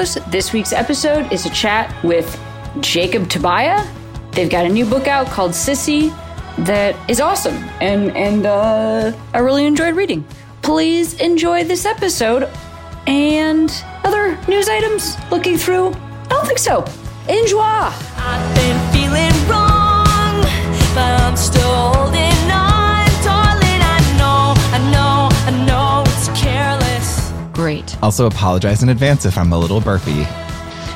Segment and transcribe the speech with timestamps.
[0.00, 0.30] Queeros!
[0.30, 2.40] This week's episode is a chat with
[2.80, 3.86] Jacob Tobiah.
[4.32, 6.08] They've got a new book out called Sissy
[6.64, 10.24] that is awesome, and and uh, I really enjoyed reading.
[10.62, 12.48] Please enjoy this episode
[13.06, 13.70] and
[14.04, 15.16] other news items.
[15.30, 16.84] Looking through, I don't think so.
[17.28, 17.60] Enjoy.
[17.60, 20.40] I've been feeling wrong,
[20.94, 22.09] but I'm still
[28.02, 30.26] Also, apologize in advance if I'm a little burpy.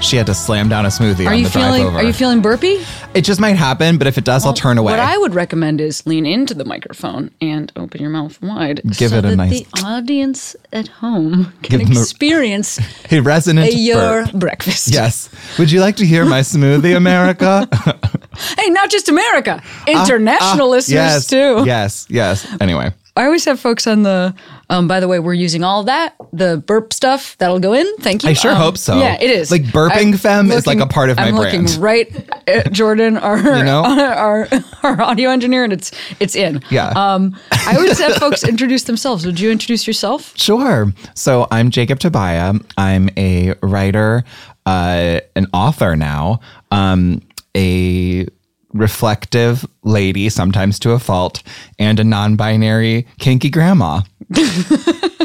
[0.00, 1.82] She had to slam down a smoothie Are on you the drive feeling?
[1.86, 1.98] over.
[1.98, 2.84] Are you feeling burpy?
[3.14, 4.92] it just might happen, but if it does, I'll turn away.
[4.92, 9.10] What I would recommend is lean into the microphone and open your mouth wide, Give
[9.10, 12.76] so it a that nice- the audience at home can Give 'em a- experience
[13.08, 14.32] hey, resonant your burp.
[14.32, 14.88] breakfast.
[14.92, 15.30] Yes.
[15.58, 17.68] Would you like to hear my smoothie, America?
[18.58, 21.62] Hey, not just America, international Ah, listeners yes, too.
[21.64, 22.44] Yes, yes.
[22.60, 24.34] Anyway, I always have folks on the.
[24.70, 27.86] Um, by the way, we're using all that, the burp stuff that'll go in.
[27.98, 28.30] Thank you.
[28.30, 28.98] I sure Um, hope so.
[28.98, 29.50] Yeah, it is.
[29.52, 31.68] Like burping femme is like a part of my I'm brand.
[31.68, 33.84] looking right at Jordan, our know?
[34.16, 34.48] our
[34.82, 36.60] our audio engineer, and it's it's in.
[36.70, 36.88] Yeah.
[36.96, 39.24] Um, I always have folks introduce themselves.
[39.26, 40.32] Would you introduce yourself?
[40.36, 40.92] Sure.
[41.14, 42.54] So I'm Jacob Tobiah.
[42.76, 44.24] I'm a writer,
[44.66, 46.40] uh, an author now,
[46.72, 47.20] um,
[47.56, 48.26] a
[48.74, 51.42] reflective lady, sometimes to a fault,
[51.78, 54.02] and a non binary kinky grandma.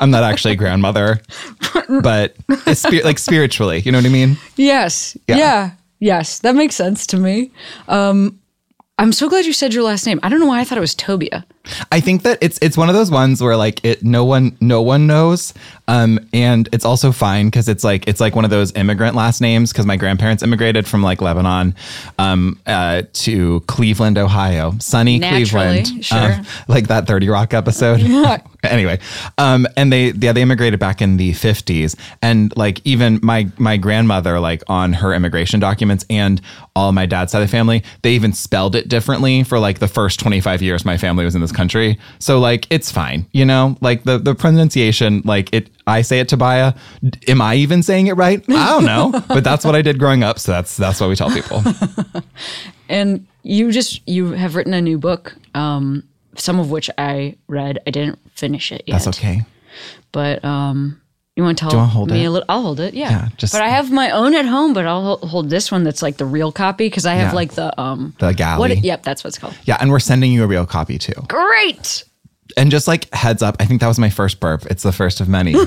[0.01, 1.19] I'm not actually a grandmother,
[2.01, 2.35] but
[2.73, 4.37] spi- like spiritually, you know what I mean?
[4.55, 5.17] Yes.
[5.27, 5.37] Yeah.
[5.37, 5.71] Yeah.
[5.99, 6.39] Yes.
[6.39, 7.51] That makes sense to me.
[7.87, 8.39] Um,
[8.99, 10.19] I'm so glad you said your last name.
[10.23, 11.45] I don't know why I thought it was Tobia.
[11.89, 14.81] I think that it's it's one of those ones where like it no one no
[14.81, 15.53] one knows,
[15.89, 19.41] um, and it's also fine because it's like it's like one of those immigrant last
[19.41, 21.73] names because my grandparents immigrated from like Lebanon,
[22.19, 26.33] um, uh, to Cleveland, Ohio, sunny Naturally, Cleveland, sure.
[26.33, 28.01] um, like that Thirty Rock episode.
[28.63, 28.99] anyway,
[29.37, 33.75] um, and they yeah they immigrated back in the fifties, and like even my my
[33.77, 36.39] grandmother like on her immigration documents and
[36.75, 39.87] all my dad's side of the family, they even spelled it differently for like the
[39.87, 41.97] first twenty five years my family was in this country.
[42.19, 45.69] So like it's fine, you know, like the the pronunciation, like it.
[45.89, 46.73] I say it Tobiah.
[47.27, 48.43] Am I even saying it right?
[48.49, 50.39] I don't know, but that's what I did growing up.
[50.39, 51.63] So that's that's what we tell people.
[52.89, 56.03] And you just you have written a new book, um,
[56.35, 57.79] some of which I read.
[57.85, 58.95] I didn't finish it yet.
[58.95, 59.41] That's okay.
[60.11, 60.99] But um,
[61.35, 62.25] you want to tell you wanna hold me it?
[62.25, 62.45] a little?
[62.49, 62.95] I'll hold it.
[62.95, 63.11] Yeah.
[63.11, 64.73] Yeah, just- but I have my own at home.
[64.73, 67.35] But I'll hold this one that's like the real copy because I have Yeah.
[67.35, 68.59] like the um The galley.
[68.75, 68.83] What?
[68.83, 69.53] Yep, that's what it's called.
[69.65, 71.13] Yeah, and we're sending you a real copy too.
[71.27, 72.03] Great.
[72.57, 74.65] And just like heads up, I think that was my first burp.
[74.65, 75.53] It's the first of many.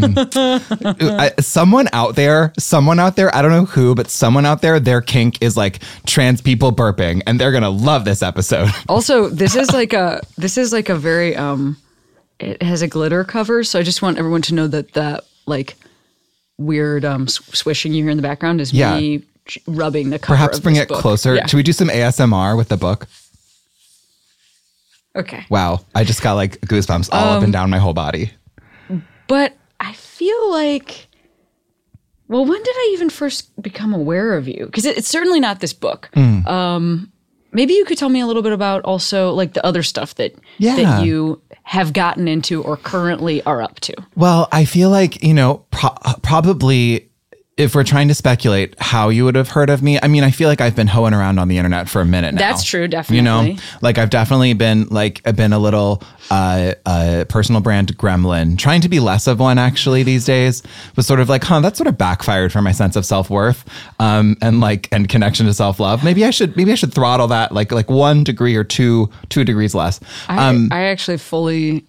[0.00, 1.18] Mm.
[1.18, 4.78] I, someone out there, someone out there, I don't know who, but someone out there,
[4.80, 8.68] their kink is like trans people burping, and they're gonna love this episode.
[8.88, 11.76] Also, this is like a this is like a very um
[12.38, 15.76] it has a glitter cover, so I just want everyone to know that that like
[16.58, 18.98] weird um swishing you hear in the background is Yeah.
[18.98, 19.22] me
[19.66, 20.34] rubbing the cover.
[20.36, 21.00] Perhaps bring it book.
[21.00, 21.34] closer.
[21.34, 21.46] Yeah.
[21.46, 23.06] Should we do some ASMR with the book?
[25.16, 25.44] Okay.
[25.50, 28.32] Wow, I just got like goosebumps all Um, up and down my whole body.
[29.26, 31.08] But I feel like
[32.28, 34.66] well, when did I even first become aware of you?
[34.66, 36.10] Because it, it's certainly not this book.
[36.14, 36.46] Hmm.
[36.46, 37.12] Um,
[37.50, 40.36] maybe you could tell me a little bit about also like the other stuff that
[40.58, 40.76] Yeah.
[40.76, 43.94] that you have gotten into or currently are up to.
[44.14, 47.09] Well, I feel like, you know, pro- probably
[47.56, 50.30] if we're trying to speculate how you would have heard of me, I mean, I
[50.30, 52.38] feel like I've been hoeing around on the internet for a minute now.
[52.40, 53.16] That's true, definitely.
[53.16, 57.96] You know, like I've definitely been like I've been a little uh, uh, personal brand
[57.98, 60.62] gremlin, trying to be less of one actually these days.
[60.96, 63.64] Was sort of like, huh, that sort of backfired for my sense of self worth,
[63.98, 66.02] um, and like and connection to self love.
[66.02, 69.44] Maybe I should maybe I should throttle that like like one degree or two two
[69.44, 70.00] degrees less.
[70.28, 71.84] I, Um, I actually fully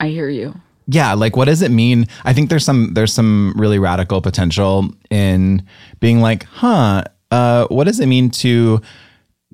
[0.00, 0.54] I hear you.
[0.86, 4.88] Yeah like what does it mean i think there's some there's some really radical potential
[5.10, 5.64] in
[6.00, 8.80] being like huh uh what does it mean to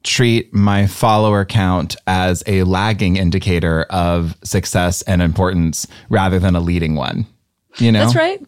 [0.03, 6.61] treat my follower count as a lagging indicator of success and importance rather than a
[6.61, 7.27] leading one
[7.79, 8.41] you know That's right.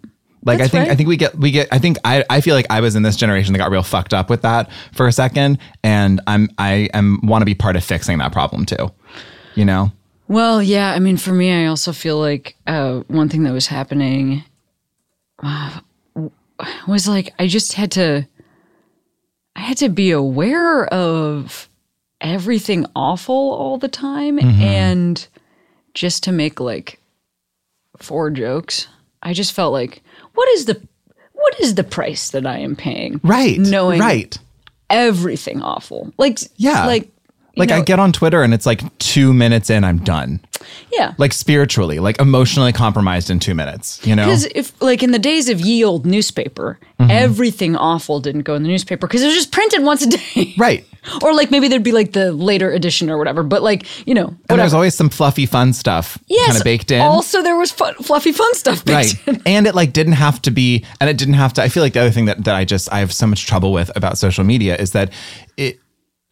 [0.44, 0.92] like That's I think right.
[0.92, 3.02] I think we get we get I think I, I feel like I was in
[3.02, 6.88] this generation that got real fucked up with that for a second and I'm I
[6.94, 8.90] am want to be part of fixing that problem too.
[9.54, 9.92] You know?
[10.28, 10.92] Well, yeah.
[10.92, 14.44] I mean, for me, I also feel like uh, one thing that was happening.
[16.86, 18.26] was like I just had to
[19.56, 21.68] I had to be aware of
[22.20, 25.26] everything awful all the time and
[25.94, 27.00] just to make like
[27.98, 28.86] four jokes.
[29.22, 30.02] I just felt like
[30.34, 30.80] what is the
[31.32, 33.20] what is the price that I am paying?
[33.24, 33.58] Right.
[33.58, 34.38] Knowing Right.
[34.88, 36.12] everything awful.
[36.18, 36.86] Like Yeah.
[36.86, 37.10] like
[37.56, 40.40] Like I get on Twitter and it's like two minutes in, I'm done.
[40.92, 41.12] yeah.
[41.18, 44.00] Like spiritually, like emotionally compromised in two minutes.
[44.06, 44.24] You know?
[44.24, 47.10] Because if, like, in the days of ye old newspaper, Mm-hmm.
[47.10, 50.54] everything awful didn't go in the newspaper because it was just printed once a day.
[50.58, 50.86] Right.
[51.20, 53.42] or like maybe there'd be like the later edition or whatever.
[53.42, 54.76] But like, you know, And there's whatever.
[54.76, 56.46] always some fluffy fun stuff Yes.
[56.46, 57.00] kind of baked in.
[57.00, 59.42] Also, there was fun, fluffy fun stuff baked right in.
[59.46, 61.92] and it like didn't have to be and it didn't have to i feel like
[61.94, 64.44] the other thing that, that i just i have so much trouble with about social
[64.44, 65.12] media is that
[65.56, 65.80] it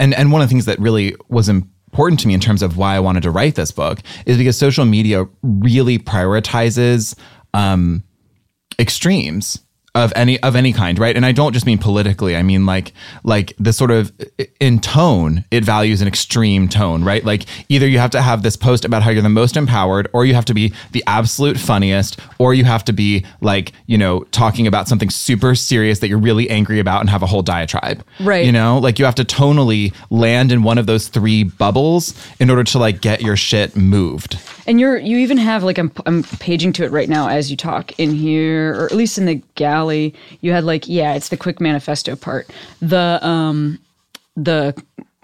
[0.01, 2.77] and and one of the things that really was important to me in terms of
[2.77, 7.17] why i wanted to write this book is because social media really prioritizes
[7.55, 8.03] um
[8.81, 9.61] extremes
[9.95, 11.17] of any of any kind right?
[11.17, 12.93] And i don't just mean politically i mean like
[13.25, 14.13] like the sort of
[14.61, 17.25] in tone it values an extreme tone right?
[17.25, 20.25] Like either you have to have this post about how you're the most empowered or
[20.25, 24.21] you have to be the absolute funniest or you have to be like you know
[24.31, 28.05] talking about something super serious that you're really angry about and have a whole diatribe.
[28.21, 28.45] Right.
[28.45, 32.51] you know like you have to tonally land in one of those three bubbles in
[32.51, 34.39] order to like get your shit moved.
[34.67, 37.57] And you're you even have like I'm I'm paging to it right now as you
[37.57, 39.43] talk in here, or at least in the
[40.41, 42.49] You had like yeah, it's the quick manifesto part.
[42.81, 43.79] The um
[44.37, 44.81] the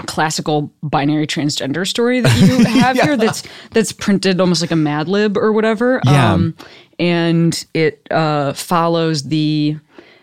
[0.06, 5.08] classical binary transgender story that you have here that's that's printed almost like a Mad
[5.08, 6.00] Lib or whatever.
[6.04, 6.32] Yeah.
[6.32, 6.54] Um,
[6.98, 9.76] and it uh, follows the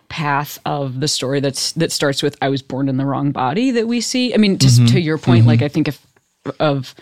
[0.10, 3.72] path of the story that's that starts with I was born in the wrong body
[3.72, 4.34] that we see.
[4.34, 6.06] I mean, just to your point, like I think if
[6.60, 6.94] of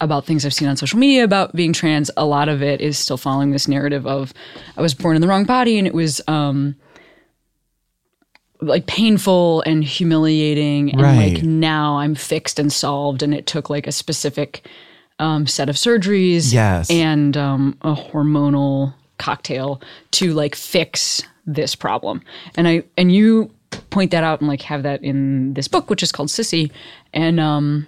[0.00, 2.96] about things I've seen on social media about being trans, a lot of it is
[2.98, 4.32] still following this narrative of
[4.76, 6.76] I was born in the wrong body and it was um
[8.60, 11.34] like painful and humiliating and Right.
[11.34, 14.66] like now I'm fixed and solved and it took like a specific
[15.20, 16.90] um, set of surgeries Yes.
[16.90, 19.80] and um, a hormonal cocktail
[20.12, 22.22] to like fix this problem.
[22.56, 23.50] And I and you
[23.90, 26.70] point that out and like have that in this book, which is called Sissy.
[27.12, 27.86] And um,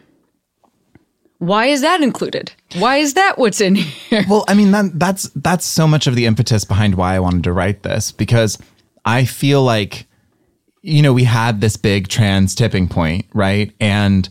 [1.41, 2.53] why is that included?
[2.77, 4.25] Why is that what's in here?
[4.29, 7.45] Well, I mean that that's that's so much of the impetus behind why I wanted
[7.45, 8.59] to write this because
[9.07, 10.07] I feel like
[10.83, 13.73] you know we had this big trans tipping point, right?
[13.81, 14.29] And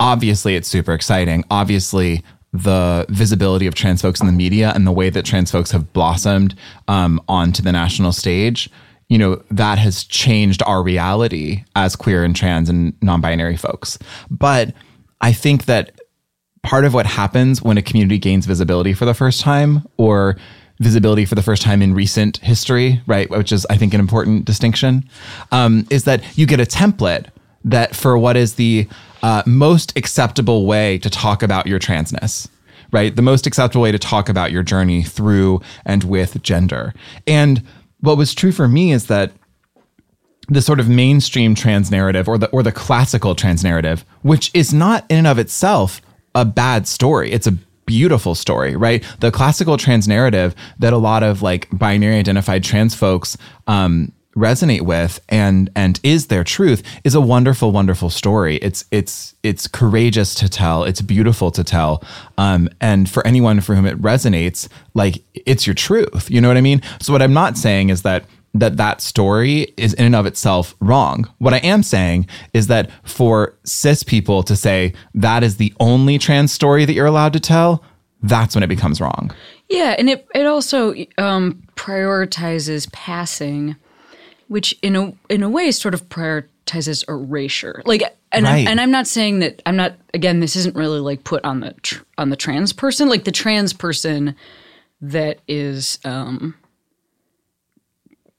[0.00, 1.44] obviously it's super exciting.
[1.50, 2.24] Obviously
[2.54, 5.92] the visibility of trans folks in the media and the way that trans folks have
[5.92, 6.54] blossomed
[6.88, 8.70] um, onto the national stage,
[9.10, 13.98] you know, that has changed our reality as queer and trans and non-binary folks.
[14.30, 14.72] But
[15.20, 15.97] I think that
[16.62, 20.36] part of what happens when a community gains visibility for the first time or
[20.80, 23.28] visibility for the first time in recent history, right?
[23.30, 25.08] Which is, I think, an important distinction,
[25.50, 27.26] um, is that you get a template
[27.64, 28.88] that for what is the
[29.22, 32.48] uh, most acceptable way to talk about your transness,
[32.92, 33.14] right?
[33.14, 36.94] The most acceptable way to talk about your journey through and with gender.
[37.26, 37.62] And
[38.00, 39.32] what was true for me is that
[40.48, 44.72] the sort of mainstream trans narrative or the or the classical trans narrative, which is
[44.72, 46.00] not in and of itself
[46.34, 47.32] a bad story.
[47.32, 47.52] It's a
[47.86, 49.02] beautiful story, right?
[49.20, 53.36] The classical trans narrative that a lot of like binary identified trans folks
[53.66, 58.56] um, resonate with and and is their truth is a wonderful, wonderful story.
[58.56, 60.84] It's it's it's courageous to tell.
[60.84, 62.04] It's beautiful to tell.
[62.36, 66.30] Um, and for anyone for whom it resonates, like it's your truth.
[66.30, 66.82] You know what I mean?
[67.00, 68.24] So what I'm not saying is that
[68.54, 71.30] that that story is in and of itself wrong.
[71.38, 76.18] What I am saying is that for cis people to say that is the only
[76.18, 77.84] trans story that you're allowed to tell,
[78.22, 79.30] that's when it becomes wrong.
[79.68, 83.76] Yeah, and it it also um, prioritizes passing,
[84.48, 87.82] which in a in a way sort of prioritizes erasure.
[87.84, 88.02] Like,
[88.32, 88.62] and Right.
[88.62, 89.94] I'm, and I'm not saying that I'm not.
[90.14, 93.08] Again, this isn't really like put on the tr- on the trans person.
[93.08, 94.34] Like the trans person
[95.00, 96.54] that is um,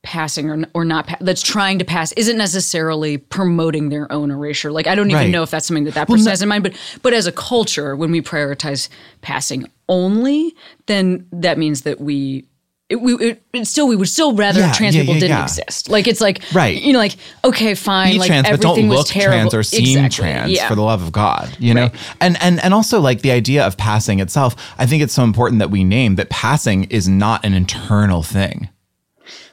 [0.01, 4.71] passing or or not pa- that's trying to pass isn't necessarily promoting their own erasure.
[4.71, 5.29] Like I don't even Right.
[5.29, 6.63] know if that's something that that person has in mind.
[6.63, 8.87] But but as a culture, when we prioritize
[9.21, 12.45] passing only, then that means that we.
[12.87, 15.43] It, we it, it still we would still rather Yeah, trans yeah, people yeah, didn't
[15.43, 15.89] exist.
[15.89, 16.81] Like it's like Right.
[16.81, 19.51] you know, like okay, fine, Be like trans, but everything don't was look terrible.
[19.51, 20.23] trans or seem Exactly,
[20.55, 21.55] trans for the love of God.
[21.59, 21.95] You know, Right.
[22.19, 24.55] and and and also like the idea of passing itself.
[24.79, 28.69] I think it's so important that we name that passing is not an internal thing.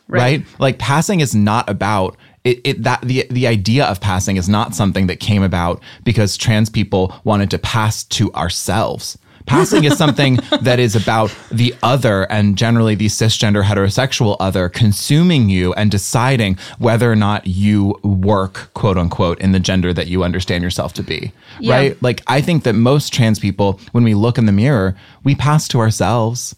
[0.08, 0.44] Right?
[0.58, 4.74] Like passing is not about it, it that the the idea of passing is not
[4.74, 10.38] something that came about because trans people wanted to pass to ourselves Passing is something
[10.60, 16.58] that is about the other and generally the cisgender heterosexual other consuming you and deciding
[16.78, 21.02] whether or not you work, quote unquote, in the gender that you understand yourself to
[21.02, 21.32] be.
[21.60, 21.74] Yeah.
[21.74, 22.02] Right?
[22.02, 25.68] Like, I think that most trans people, when we look in the mirror, we pass
[25.68, 26.56] to ourselves.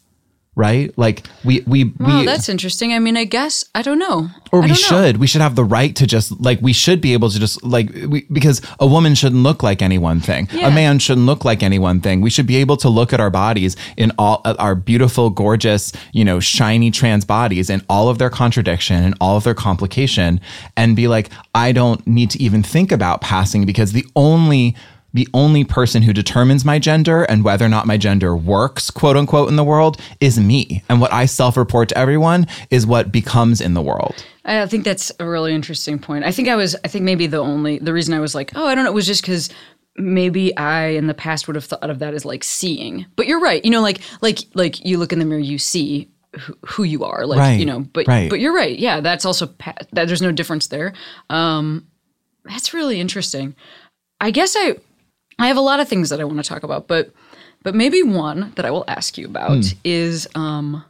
[0.59, 0.93] Right?
[0.99, 2.93] Like we we Well, we that's interesting.
[2.93, 4.29] I mean, I guess I don't know.
[4.51, 4.75] or I we don't know.
[4.75, 7.63] should we should have the right to just like we should be able to just
[7.63, 10.67] like we, because a woman shouldn't look like any one thing Yeah.
[10.67, 13.21] a man shouldn't look like any one thing we should be able to look at
[13.21, 18.09] our bodies in all uh, our beautiful gorgeous you know shiny trans bodies and all
[18.09, 20.41] of their contradiction and all of their complication
[20.77, 24.75] and be like i don't need to even think about passing because the only
[25.15, 29.17] the only person who determines my gender and whether or not my gender works, quote
[29.17, 30.83] unquote, in the world is me.
[30.89, 34.25] And what I self report to everyone is what becomes in the world.
[34.45, 36.25] I think that's a really interesting point.
[36.25, 38.67] I think I was, I think maybe the only, the reason I was like, oh,
[38.67, 39.51] I don't know, was just because
[39.97, 43.07] maybe I in the past would have thought of that as like seeing.
[43.17, 43.65] But you're right.
[43.65, 47.05] You know, like, like, like you look in the mirror, you see who, who you
[47.05, 47.27] are.
[47.27, 48.31] Like, Right, you know, but, right.
[48.31, 48.79] but you're right.
[48.79, 49.01] Yeah.
[49.01, 50.93] That's also, pa- that there's no difference there.
[51.31, 51.87] Um,
[52.45, 53.55] that's really interesting.
[54.21, 54.77] I guess I,
[55.39, 57.13] I have a lot of things that I want to talk about, but,
[57.63, 59.79] but maybe one that I will ask you about Hmm.
[59.85, 60.85] is, um,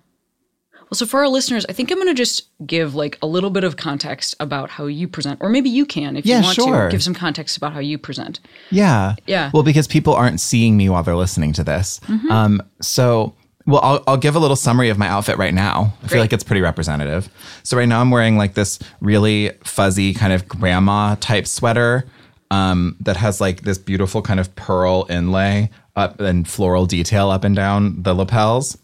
[0.90, 3.50] well, so for our listeners, I think I'm going to just give like a little
[3.50, 6.54] bit of context about how you present, or maybe you can, if Yeah, you want
[6.54, 6.84] sure.
[6.86, 8.40] to, give some context about how you present.
[8.70, 9.14] Yeah.
[9.26, 9.50] Yeah.
[9.52, 12.00] Well, because people aren't seeing me while they're listening to this.
[12.30, 13.34] Um, so,
[13.66, 15.92] well, I'll, I'll give a little summary of my outfit right now.
[16.02, 17.28] I feel like it's pretty representative.
[17.64, 22.08] So, right now I'm wearing like this really fuzzy kind of grandma type sweater
[22.50, 27.44] um, that has like this beautiful kind of pearl inlay up and floral detail up
[27.44, 28.78] and down the lapels.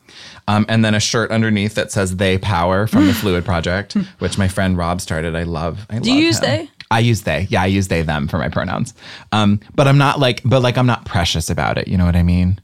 [0.48, 4.36] Um, and then a shirt underneath that says "They Power" from the Fluid Project, which
[4.36, 5.34] my friend Rob started.
[5.34, 5.86] I love.
[5.90, 6.44] I Do you use him.
[6.44, 6.70] they?
[6.90, 7.46] I use they.
[7.50, 8.94] Yeah, I use they them for my pronouns.
[9.32, 11.88] Um, but I'm not like, but like I'm not precious about it.
[11.88, 12.60] You know what I mean?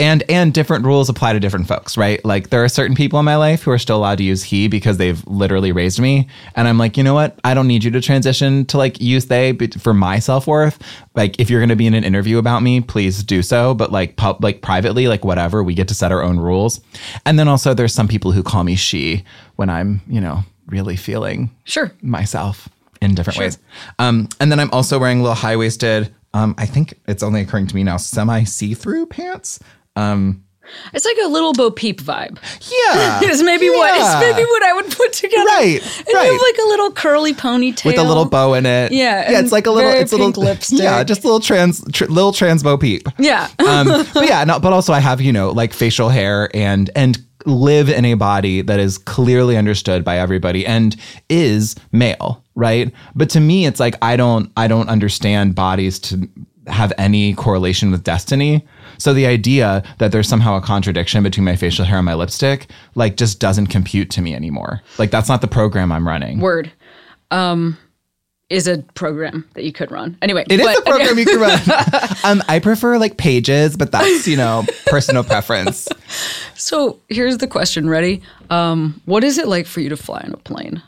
[0.00, 2.24] And and different rules apply to different folks, right?
[2.24, 4.68] Like there are certain people in my life who are still allowed to use he
[4.68, 7.36] because they've literally raised me, and I'm like, you know what?
[7.42, 10.78] I don't need you to transition to like use they for my self worth.
[11.16, 13.74] Like if you're going to be in an interview about me, please do so.
[13.74, 16.80] But like pub, like privately, like whatever, we get to set our own rules.
[17.26, 19.24] And then also there's some people who call me she
[19.56, 21.90] when I'm, you know, really feeling Sure.
[22.02, 22.68] myself
[23.00, 23.58] in different ways.
[23.98, 27.40] Um, and then I'm also wearing a little high waisted, um, I think it's only
[27.40, 29.58] occurring to me now, semi see through pants.
[29.96, 30.44] Um,
[30.92, 32.38] It's like a little Bo Peep vibe.
[32.70, 33.20] yeah.
[33.30, 34.18] Is maybe what Yeah.
[34.20, 35.44] is maybe what I would put together.
[35.46, 38.92] Right, And you have like a little curly ponytail With a little bow in it.
[38.92, 40.78] Yeah, Yeah, it's like a little, it's a little, lipstick.
[40.80, 43.08] yeah, just a little trans, tr- little trans Bo Peep.
[43.18, 43.48] Yeah.
[43.66, 47.18] um, but yeah, no, but also I have you know like facial hair and and
[47.46, 50.94] live in a body that is clearly understood by everybody and
[51.30, 52.92] is male, right?
[53.14, 56.28] But to me, it's like I don't I don't understand bodies to
[56.66, 58.66] have any correlation with destiny.
[58.98, 62.66] So the idea that there's somehow a contradiction between my facial hair and my lipstick,
[62.94, 64.82] like, just doesn't compute to me anymore.
[64.98, 66.40] Like that's not the program I'm running.
[66.40, 66.70] Word.
[67.30, 67.78] Um,
[68.50, 70.16] is a program that you could run.
[70.22, 71.60] Anyway, It is but- a program you can run.
[72.24, 75.88] um, I prefer like pages, but that's you know personal preference.
[76.60, 77.88] So here's the question.
[77.88, 78.20] Ready?
[78.50, 80.82] Um, what is it like for you to fly on a plane?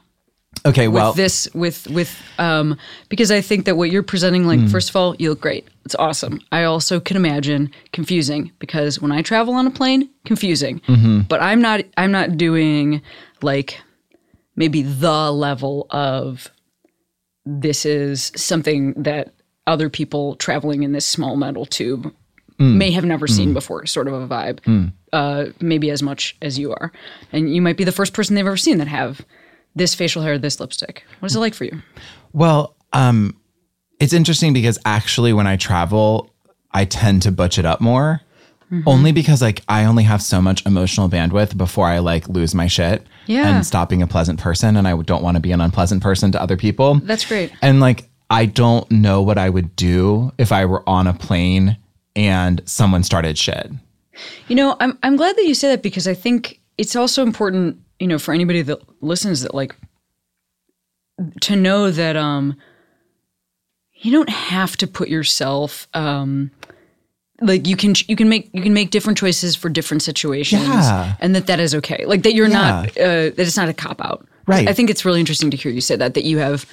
[0.67, 2.76] Okay, with well, this with with um
[3.09, 4.67] because I think that what you're presenting like Hmm.
[4.67, 5.67] first of all you look great.
[5.87, 6.40] It's awesome.
[6.52, 10.81] I also can imagine confusing because when I travel on a plane confusing.
[10.81, 11.21] Mm-hmm.
[11.23, 13.00] but I'm not I'm not doing
[13.43, 13.81] like
[14.57, 16.50] maybe the level of
[17.47, 19.33] this is something that
[19.67, 22.12] other people traveling in this small metal tube
[22.59, 22.76] Hmm.
[22.76, 24.93] may have never seen before sort of a vibe.
[25.14, 26.93] Uh, maybe as much as you are.
[27.33, 29.25] And you might be the first person they've ever seen that have
[29.75, 31.83] this facial hair this lipstick what is it like for you
[32.33, 33.37] Well, um,
[33.99, 36.31] it's interesting because actually, when I travel,
[36.73, 38.21] I tend to butch it up more.
[38.73, 38.89] Mm-hmm.
[38.89, 42.67] Only because like I only have so much emotional bandwidth before I like lose my
[42.69, 43.49] shit Yeah.
[43.49, 46.31] and stop being a pleasant person, and I don't want to be an unpleasant person
[46.33, 46.95] to other people.
[47.00, 47.53] That's great.
[47.62, 51.77] And like I don't know what I would do if I were on a plane
[52.15, 53.71] and someone started shit.
[54.49, 57.79] You know, I'm I'm glad that you say that because I think it's also important,
[58.00, 59.76] you know, for anybody that listens that like
[61.42, 62.57] to know that um
[63.92, 66.50] you don't have to put yourself um
[67.42, 71.14] like you can you can make you can make different choices for different situations Yeah.
[71.21, 72.04] and that that is okay.
[72.07, 74.26] Like that you're not uh, that it's not a cop out.
[74.47, 74.69] Right.
[74.69, 76.66] I think it's really interesting to hear you say that that you have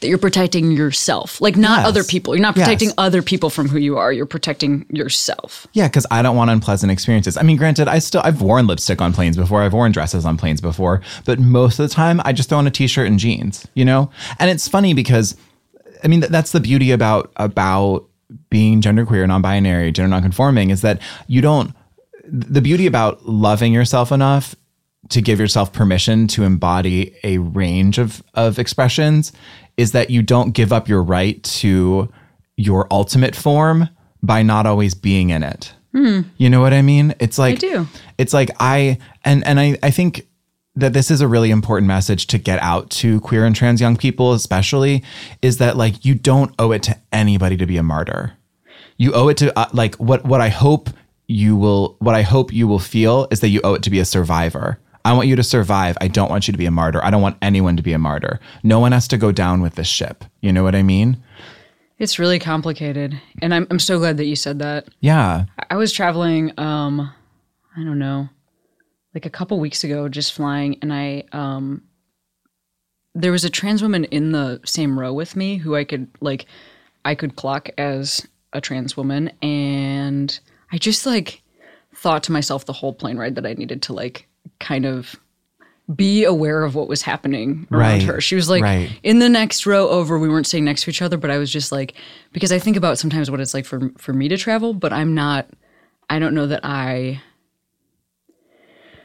[0.00, 1.40] that you're protecting yourself.
[1.40, 1.88] Like not Yes.
[1.88, 2.34] other people.
[2.34, 2.66] You're not Yes.
[2.66, 4.12] protecting other people from who you are.
[4.12, 5.66] You're protecting yourself.
[5.72, 7.36] Yeah, because I don't want unpleasant experiences.
[7.36, 9.62] I mean, granted, I still I've worn lipstick on planes before.
[9.62, 12.66] I've worn dresses on planes before, but most of the time, I just throw on
[12.66, 13.66] a t-shirt and jeans.
[13.74, 15.36] You know, and it's funny because,
[16.02, 18.04] I mean, th- that's the beauty about about
[18.50, 21.72] being genderqueer, non-binary, gender non-conforming is that you don't
[22.26, 24.54] the beauty about loving yourself enough
[25.10, 29.30] to give yourself permission to embody a range of of expressions
[29.76, 32.12] is that you don't give up your right to
[32.56, 33.88] your ultimate form
[34.22, 35.74] by not always being in it.
[35.92, 37.14] You know what I mean?
[37.20, 37.66] It's like Hmm.
[37.66, 37.88] I do.
[38.18, 40.26] It's like I and and I I think
[40.74, 43.96] that this is a really important message to get out to queer and trans young
[43.96, 45.04] people especially
[45.40, 48.32] is that like you don't owe it to anybody to be a martyr
[48.96, 50.90] you owe it to uh, like what what I hope
[51.28, 54.00] you will what I hope you will feel is that you owe it to be
[54.00, 54.78] a survivor.
[55.04, 55.98] I want you to survive.
[56.00, 57.04] I don't want you to be a martyr.
[57.04, 58.40] I don't want anyone to be a martyr.
[58.62, 60.24] No one has to go down with this ship.
[60.40, 61.22] You know what I mean?
[61.98, 63.20] It's really complicated.
[63.42, 64.88] And I'm, I'm so glad that you said that.
[65.00, 65.44] Yeah.
[65.70, 67.12] I was traveling, um,
[67.76, 68.28] I don't know,
[69.14, 71.82] like a couple weeks ago, just flying, and I, um,
[73.14, 76.46] there was a trans woman in the same row with me who I could like,
[77.04, 80.36] I could clock as a trans woman, and
[80.72, 81.42] I just like
[81.94, 84.26] thought to myself the whole plane ride that I needed to like
[84.60, 85.16] kind of
[85.94, 88.20] be aware of what was happening around Right, her.
[88.20, 88.90] She was like right.
[89.02, 90.18] in the next row over.
[90.18, 91.94] We weren't sitting next to each other, but I was just like
[92.32, 95.14] because I think about sometimes what it's like for for me to travel, but I'm
[95.14, 95.46] not.
[96.08, 97.20] I don't know that I.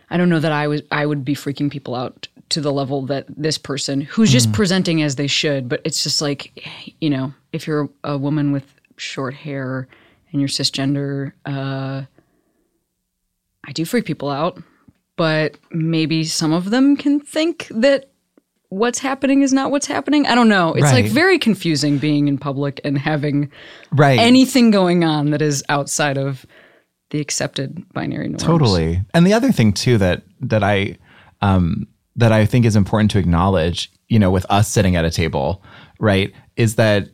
[0.09, 3.03] I don't know that I was I would be freaking people out to the level
[3.05, 6.67] that this person who's just presenting as they should, but it's just like,
[6.99, 9.87] you know, if you're a woman with short hair
[10.31, 12.03] and you're cisgender, uh,
[13.63, 14.57] I do freak people out,
[15.19, 18.09] but maybe some of them can think that
[18.69, 20.25] what's happening is not what's happening.
[20.25, 20.73] I don't know.
[20.75, 23.51] It's like very confusing being in public and having
[23.91, 24.17] Right.
[24.17, 26.45] anything going on that is outside of
[27.09, 28.43] the accepted binary norms.
[28.43, 29.01] Totally.
[29.13, 30.95] And the other thing too that that I
[31.41, 31.85] um
[32.15, 35.61] that I think is important to acknowledge, you know, with us sitting at a table,
[35.99, 37.09] right, is that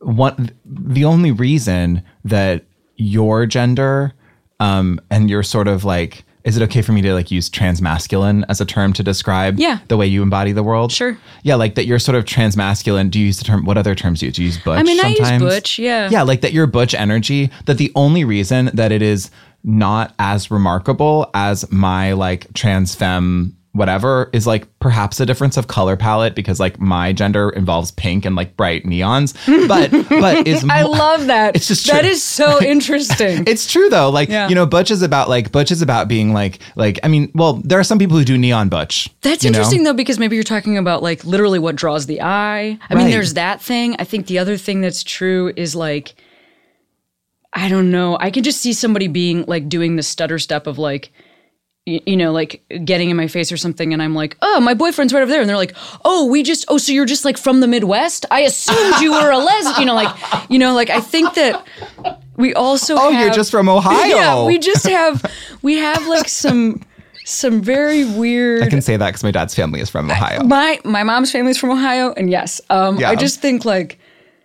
[0.00, 2.64] one the only reason that
[2.96, 4.14] your gender
[4.60, 8.44] um and you're sort of like is it okay for me to like use transmasculine
[8.48, 9.78] as a term to describe Yeah.
[9.88, 10.90] the way you embody the world?
[10.92, 11.18] Sure.
[11.42, 13.10] Yeah, like that you're sort of transmasculine.
[13.10, 14.36] Do you use the term what other terms do you use?
[14.36, 14.78] Do you use butch?
[14.78, 15.42] I mean, I use sometimes?
[15.42, 16.08] butch, yeah.
[16.10, 19.30] Yeah, like that your butch energy, that the only reason that it is
[19.62, 25.68] not as remarkable as my like trans femme whatever is like perhaps a difference of
[25.68, 29.34] color palette because like my gender involves pink and like bright neons.
[29.68, 31.54] But but is I love that.
[31.54, 32.10] It's just that true.
[32.10, 33.44] is so interesting.
[33.46, 34.10] it's true though.
[34.10, 34.48] Like Yeah.
[34.48, 37.54] you know, butch is about like butch is about being like like I mean, well,
[37.64, 39.08] there are some people who do neon butch.
[39.22, 39.58] That's you know?
[39.58, 42.78] interesting though, because maybe you're talking about like literally what draws the eye.
[42.88, 43.94] I mean, there's that thing.
[44.00, 46.14] I think the other thing that's true is like,
[47.52, 48.16] I don't know.
[48.18, 51.12] I can just see somebody being like doing the stutter step of like,
[52.06, 55.12] you know, like getting in my face or something, and I'm like, oh, my boyfriend's
[55.12, 55.74] right over there, and they're like,
[56.04, 58.26] oh, we just, oh, so you're just like from the Midwest?
[58.30, 60.14] I assumed you were a lesbian, you know, like,
[60.50, 61.66] you know, like I think that
[62.36, 64.06] we also, Oh, you're just from Ohio.
[64.16, 65.24] yeah, we just have,
[65.62, 66.82] we have like some,
[67.24, 68.62] some very weird.
[68.62, 70.42] I can say that because my dad's family is from Ohio.
[70.44, 73.10] My my mom's family is from Ohio, and yes, um, Yeah.
[73.10, 73.98] I just think like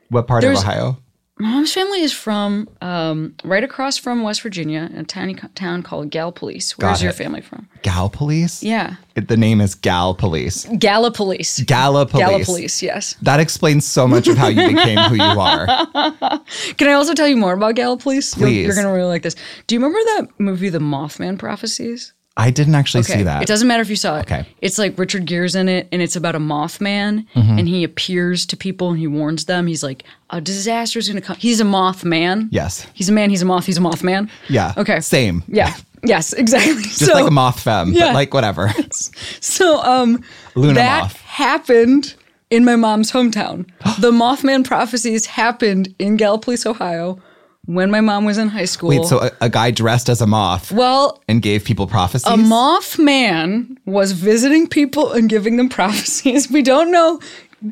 [0.10, 0.98] what part of Ohio?
[1.38, 5.50] My mom's family is from um, right across from West Virginia, in a tiny co-
[5.54, 6.72] town called Gallipolis.
[6.78, 7.68] Where's your family from?
[7.82, 8.64] Gal Police?
[8.64, 10.66] Yeah, It- the name is Gal Police.
[10.66, 11.66] Gallipolis.
[11.66, 12.48] Gala Police.
[12.48, 12.82] Gallipolis.
[12.82, 13.16] Yes.
[13.22, 15.66] That explains so much of how you became who you are.
[16.78, 18.38] Can I also tell you more about Gallipolis?
[18.40, 19.36] You're- You're, gonna really like this.
[19.68, 22.14] Do you remember that movie, The Mothman Prophecies?
[22.38, 23.42] I didn't actually see that.
[23.44, 24.22] It doesn't matter if you saw it.
[24.22, 24.46] Okay.
[24.62, 27.60] It's like Richard Gere's in it, and it's about a Mothman, Mm-hmm.
[27.60, 29.68] and he appears to people and he warns them.
[29.68, 31.38] He's like, a disaster is going to come.
[31.38, 32.50] He's a Mothman.
[32.52, 32.86] Yes.
[32.94, 33.30] He's a man.
[33.30, 33.66] He's a moth.
[33.66, 34.30] He's a Mothman.
[34.50, 34.74] Yeah.
[34.78, 35.00] Okay.
[35.00, 35.44] Same.
[35.48, 35.74] Yeah.
[36.08, 36.34] Yes.
[36.34, 36.84] Exactly.
[36.84, 38.08] Just like a moth femme, Yeah.
[38.10, 38.72] but like whatever.
[39.40, 41.20] So, um, Luna that moth.
[41.22, 42.14] happened
[42.52, 43.66] in my mom's hometown.
[44.00, 47.20] the Mothman prophecies happened in Gallipolis, Ohio,
[47.66, 48.90] when my mom was in high school.
[48.90, 52.32] Wait, so a, a guy dressed as a moth well, and gave people prophecies?
[52.32, 56.50] a Mothman was visiting people and giving them prophecies.
[56.52, 57.20] We don't know.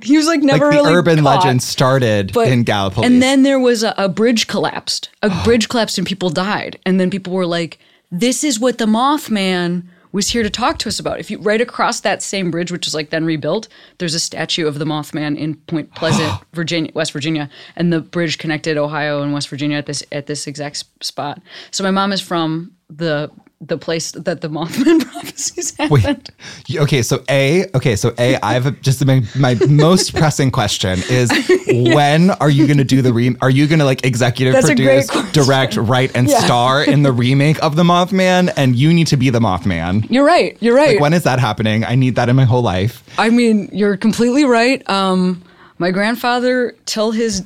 [0.02, 1.38] He was like like never the really urban caught.
[1.44, 3.06] legend started But- in Gallipolis.
[3.06, 5.10] And then there was a, a bridge collapsed.
[5.22, 6.80] A bridge collapsed and people died.
[6.86, 7.78] And then people were like,
[8.12, 11.20] this is what the Mothman was here to talk to us about.
[11.20, 14.68] If you right across that same bridge, which is like then rebuilt, there's a statue
[14.68, 19.34] of the Mothman in Point Pleasant, Virginia, West Virginia, and the bridge connected Ohio and
[19.34, 21.42] West Virginia at this at this exact spot.
[21.72, 23.30] So my mom is from the
[23.68, 26.32] the place that the Mothman prophecies happened.
[26.70, 26.78] Wait.
[26.82, 31.32] Okay, so A, okay, so A, I have just my, my most pressing question is
[31.94, 34.66] when are you going to do the re are you going to like executive That's
[34.68, 36.40] produce, direct, write and Yeah.
[36.44, 40.10] star in the remake of The Mothman and you need to be the Mothman?
[40.10, 40.58] You're right.
[40.60, 40.90] You're right.
[40.96, 41.84] Like when is that happening?
[41.86, 43.04] I need that in my whole life.
[43.18, 44.88] I mean, you're completely right.
[44.90, 45.44] Um,
[45.78, 47.44] my grandfather, till his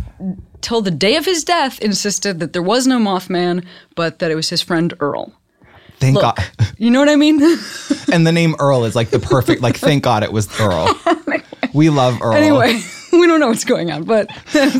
[0.61, 3.63] till the day of his death, insisted that there was no Mothman,
[3.95, 5.31] but that it was his friend Earl.
[5.99, 6.43] Thank Look, God.
[6.77, 7.39] you know what I mean?
[8.09, 10.87] And the name Earl is like the perfect, like, thank God it was Earl.
[11.73, 12.33] We love Earl.
[12.33, 12.79] anyway,
[13.11, 14.29] we don't know what's going on, but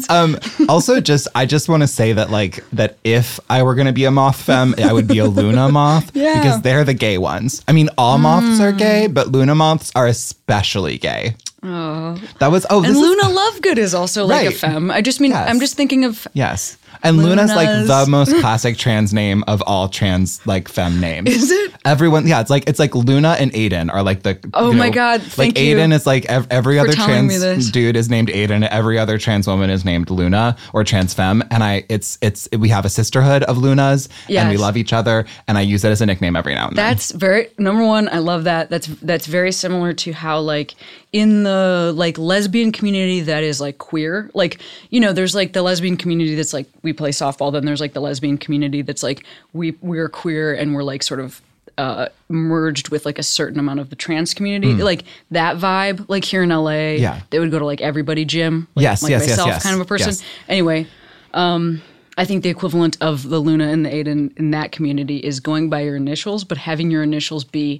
[0.10, 0.38] Um,
[0.70, 4.06] also, just I just want to say that like that if I were gonna be
[4.06, 6.34] a moth femme, I would be a Luna moth Yeah.
[6.34, 6.42] Mm.
[6.42, 7.62] because they're the gay ones.
[7.68, 11.36] I mean, all moths are gay, but Luna moths are especially gay.
[11.62, 14.58] Oh, that was oh, this and is- Luna Lovegood is also like a Right.
[14.58, 14.90] femme.
[14.90, 15.50] I just mean Yes.
[15.50, 19.90] I'm just thinking of yes, and Luna's like the most classic trans name of all
[19.90, 21.30] trans like femme names.
[21.30, 21.74] Is it?
[21.86, 24.38] Everyone, yeah, it's like it's like Luna and Aiden are like the.
[24.54, 27.28] Oh my know, God, Like thank you Aiden is like ev- every for other telling
[27.28, 28.68] me trans dude is named Aiden.
[28.68, 32.70] Every other trans woman is named Luna or trans femme, and I it's it's we
[32.70, 34.60] have a sisterhood of Lunas, and we Yes.
[34.60, 36.86] love each other, and I use it as a nickname every now and then.
[36.90, 38.10] That's very number one.
[38.10, 38.70] I love that.
[38.70, 40.76] That's that's very similar to how like
[41.14, 44.30] in the like lesbian community that is like queer.
[44.34, 47.52] Like you know, there's like the lesbian community that's like we play softball.
[47.52, 51.20] Then there's like the lesbian community that's like we we're queer and we're like sort
[51.20, 51.42] of
[51.78, 54.74] uh, merged with like a certain amount of the trans community.
[54.74, 56.06] Like that vibe.
[56.10, 56.72] Like here in LA.
[56.96, 57.22] Yeah.
[57.30, 58.68] they would go to like everybody gym.
[58.76, 60.10] Like, Yes, like yes, yes, myself yes, kind of a person.
[60.10, 60.24] yes.
[60.50, 60.88] Anyway,
[61.34, 61.82] um,
[62.18, 65.70] I think the equivalent of the Luna and the Aiden in that community is going
[65.70, 67.80] by your initials, but having your initials be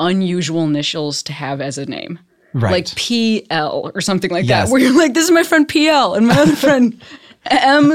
[0.00, 2.18] unusual initials to have as a name.
[2.56, 2.72] Right.
[2.72, 4.66] Like PL or something like Yes.
[4.68, 7.00] that, where you're like, this is my friend PL and my other friend
[7.50, 7.90] M.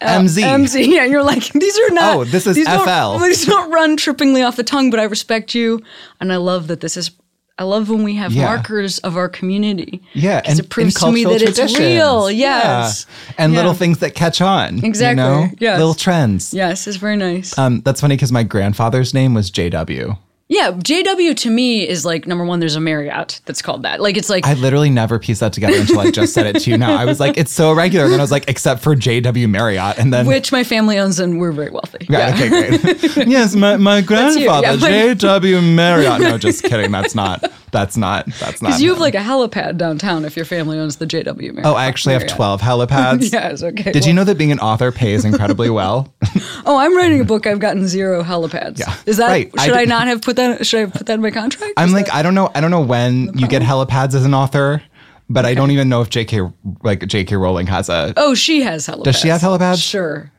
[0.00, 0.42] MZ.
[0.42, 0.86] MZ.
[0.92, 2.16] Yeah, and you're like, these are not.
[2.16, 2.84] Oh, this is these don't-
[3.18, 3.24] FL.
[3.24, 5.80] These don't run trippingly off the tongue, but I respect you.
[6.20, 7.10] And I love that this is.
[7.58, 8.44] I love when we have Yeah.
[8.44, 10.02] markers of our community.
[10.12, 12.30] yeah, and it proves to me that it's real.
[12.30, 12.58] Yeah.
[12.82, 13.06] Yes.
[13.38, 13.58] and Yeah.
[13.58, 14.84] little things that catch on.
[14.84, 15.48] Exactly, You know?
[15.58, 15.78] yes.
[15.78, 16.52] little trends.
[16.52, 17.56] Yes, it's very nice.
[17.56, 20.18] Um, that's funny because my grandfather's name was JW.
[20.48, 22.60] Yeah, JW to me is like number one.
[22.60, 24.00] There's a Marriott that's called that.
[24.00, 26.70] Like it's like I literally never pieced that together until I just said it to
[26.70, 26.94] you now.
[26.96, 28.04] I was like, it's so irregular.
[28.04, 29.98] And then I was like, except for JW Marriott.
[29.98, 32.06] And then which my family owns and we're very wealthy.
[32.08, 33.26] Right, okay, great.
[33.28, 35.60] yes, my, my grandfather, Yeah, my- J.W.
[35.62, 36.20] Marriott.
[36.20, 36.92] No, just kidding.
[36.92, 38.68] That's not, that's not, that's not.
[38.70, 41.64] Because you have like a helipad downtown if your family owns the JW Marriott.
[41.66, 42.36] oh, I actually have Marriott.
[42.36, 43.32] 12 helipads.
[43.32, 43.92] Yes, okay.
[43.92, 46.12] Did you know that being an author pays incredibly well?
[46.68, 47.46] Oh, I'm writing a book.
[47.46, 48.80] I've gotten zero helipads.
[48.80, 48.92] Yeah.
[49.06, 50.66] Is that Right, should I, did- not have put that?
[50.66, 51.74] Should I put that in my contract?
[51.76, 52.50] I'm Is like, I don't know.
[52.56, 54.82] I don't know when you get helipads as an author,
[55.30, 56.40] but I don't even know if J.K.
[56.82, 57.36] like J.K.
[57.36, 58.12] Rowling has a.
[58.16, 59.04] oh, she has helipads.
[59.04, 59.80] Does she have helipads?
[59.88, 60.32] Sure.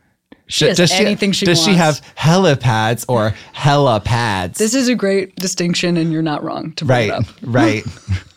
[0.47, 1.99] She has anything she Does she wants.
[1.99, 4.55] have helipads or helipads?
[4.57, 7.35] This is a great distinction, and you're not wrong to bring right, it up.
[7.41, 7.83] right.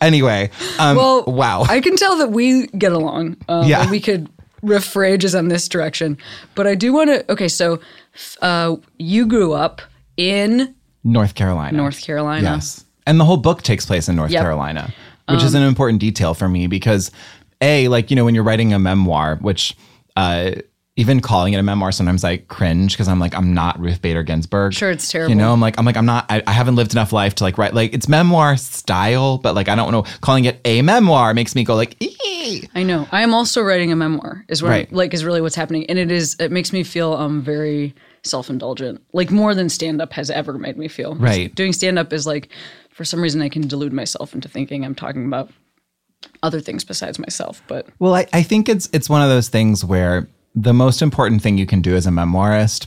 [0.01, 1.63] anyway, um, Well, wow.
[1.69, 3.37] I can tell that we get along.
[3.49, 3.89] Um, Yeah.
[3.91, 4.29] we could
[4.63, 6.19] riff phrases on this direction,
[6.57, 7.33] but I do want to.
[7.33, 7.81] Okay, so
[8.43, 9.81] uh, you grew up
[10.17, 11.77] in North Carolina.
[11.77, 12.43] North Carolina.
[12.43, 12.85] Yes.
[13.07, 14.41] And the whole book takes place in North Yep.
[14.41, 14.95] Um, Carolina,
[15.29, 17.11] which is an important detail for me because,
[17.61, 19.77] A, like, you know, when you're writing a memoir, which,
[20.17, 20.53] uh,
[21.01, 24.23] even calling it a memoir, sometimes I cringe because I'm like, I'm not Ruth Bader
[24.23, 24.75] Ginsburg.
[24.75, 25.31] Sure, it's terrible.
[25.31, 27.45] You know, I'm like, I'm like, I'm not, I, I haven't lived enough life to
[27.45, 31.33] like write, like, it's memoir style, but like, I don't know, calling it a memoir
[31.35, 32.69] makes me go like, ee.
[32.75, 33.09] I know.
[33.13, 34.45] I am also writing a memoir.
[34.49, 34.93] Is what I'm- Right.
[34.93, 36.37] like is really what's happening, and it is.
[36.39, 40.59] It makes me feel um very self indulgent, like more than stand up has ever
[40.59, 41.15] made me feel.
[41.15, 41.55] Right.
[41.55, 42.49] Doing stand up is like,
[42.91, 45.51] for some reason, I can delude myself into thinking I'm talking about
[46.43, 47.63] other things besides myself.
[47.67, 51.43] But Well, I, I think it's it's one of those things where the most important
[51.43, 52.87] thing you can do as a memoirist,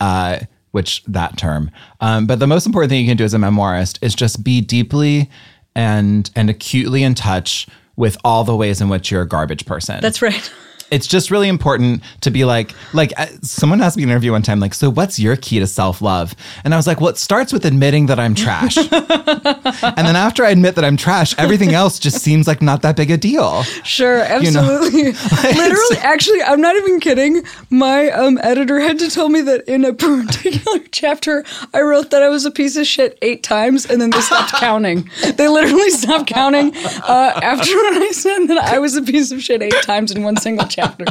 [0.00, 0.40] uh,
[0.72, 3.98] which that term, um, but the most important thing you can do as a memoirist
[4.02, 5.30] is just be deeply
[5.74, 10.00] and and acutely in touch with all the ways in which you're a garbage person.
[10.00, 10.52] that's right.
[10.90, 14.32] it's just really important to be like like uh, someone asked me in an interview
[14.32, 17.18] one time like so what's your key to self-love and i was like well it
[17.18, 21.74] starts with admitting that i'm trash and then after i admit that i'm trash everything
[21.74, 24.24] else just seems like not that big a deal Sure, know?
[24.24, 25.12] absolutely.
[25.42, 27.44] Literally, actually, I'm not even kidding.
[27.70, 32.22] My um, editor had to tell me that in a particular chapter, I wrote that
[32.22, 35.08] I was a piece of shit eight times, and then they stopped counting.
[35.36, 39.62] They literally stopped counting uh, after I said that I was a piece of shit
[39.62, 41.04] eight times in one single chapter.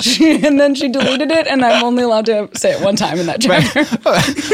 [0.00, 3.18] She, and then she deleted it, and I'm only allowed to say it one time
[3.18, 3.84] in that chapter.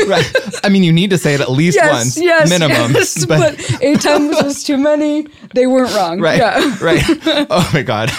[0.06, 0.24] right
[0.64, 3.82] i mean you need to say it at least Yes, once yes, minimum yes, but,
[3.82, 5.26] eight times was too many.
[5.54, 6.20] They weren't wrong.
[6.20, 6.38] Right.
[6.38, 6.76] Yeah.
[6.80, 7.02] Right.
[7.50, 8.10] Oh my God.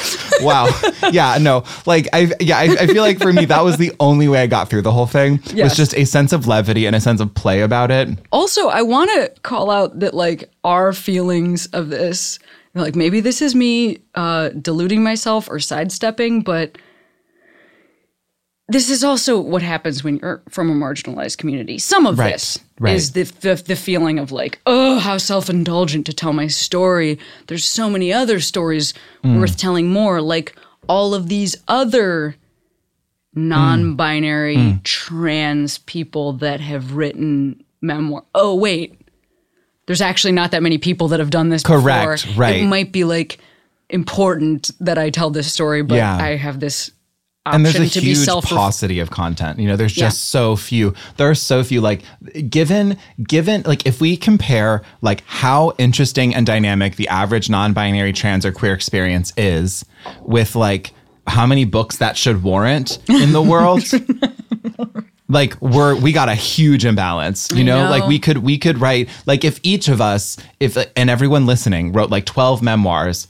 [0.41, 0.67] Wow.
[1.11, 1.37] Yeah.
[1.39, 1.63] No.
[1.85, 2.31] Like I.
[2.39, 2.57] Yeah.
[2.57, 4.91] I, I feel like for me that was the only way I got through the
[4.91, 5.41] whole thing.
[5.55, 8.09] Was just a sense of levity and a sense of play about it.
[8.31, 12.39] Also, I want to call out that like our feelings of this,
[12.75, 16.77] like maybe this is me uh, deluding myself or sidestepping, but
[18.67, 21.77] this is also what happens when you're from a marginalized community.
[21.77, 22.95] Some of Right, this right.
[22.95, 27.19] is the, the the feeling of like, oh, how self indulgent to tell my story.
[27.47, 29.39] There's so many other stories Mm.
[29.39, 30.19] worth telling more.
[30.21, 30.55] Like
[30.89, 32.35] all of these other
[33.33, 38.23] non binary trans people that have written memoir.
[38.33, 38.99] Oh, wait.
[39.87, 42.41] There's actually not that many people that have done this Correct, before.
[42.41, 42.55] right.
[42.61, 43.39] It might be like
[43.89, 46.15] important that I tell this story, but Yeah.
[46.17, 46.91] I have this
[47.47, 50.05] and option there's a to be huge paucity of content you know there's Yeah.
[50.05, 52.01] just so few there are so few like
[52.49, 58.47] given given like if we compare like how interesting and dynamic the average non-binary trans
[58.47, 59.85] or queer experience is
[60.23, 60.91] with like
[61.27, 63.83] how many books that should warrant in the world
[65.27, 67.85] like we're we got a huge imbalance you know?
[67.85, 67.89] know.
[67.89, 71.91] like we could we could write like if each of us if and everyone listening
[71.91, 73.27] wrote like 12 memoirs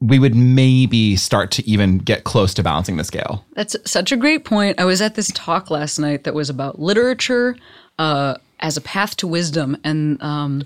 [0.00, 4.16] we would maybe start to even get close to balancing the scale That's such a
[4.16, 4.80] great point.
[4.80, 7.56] I was at this talk last night that was about literature
[7.98, 10.62] uh, as a path to wisdom, and um,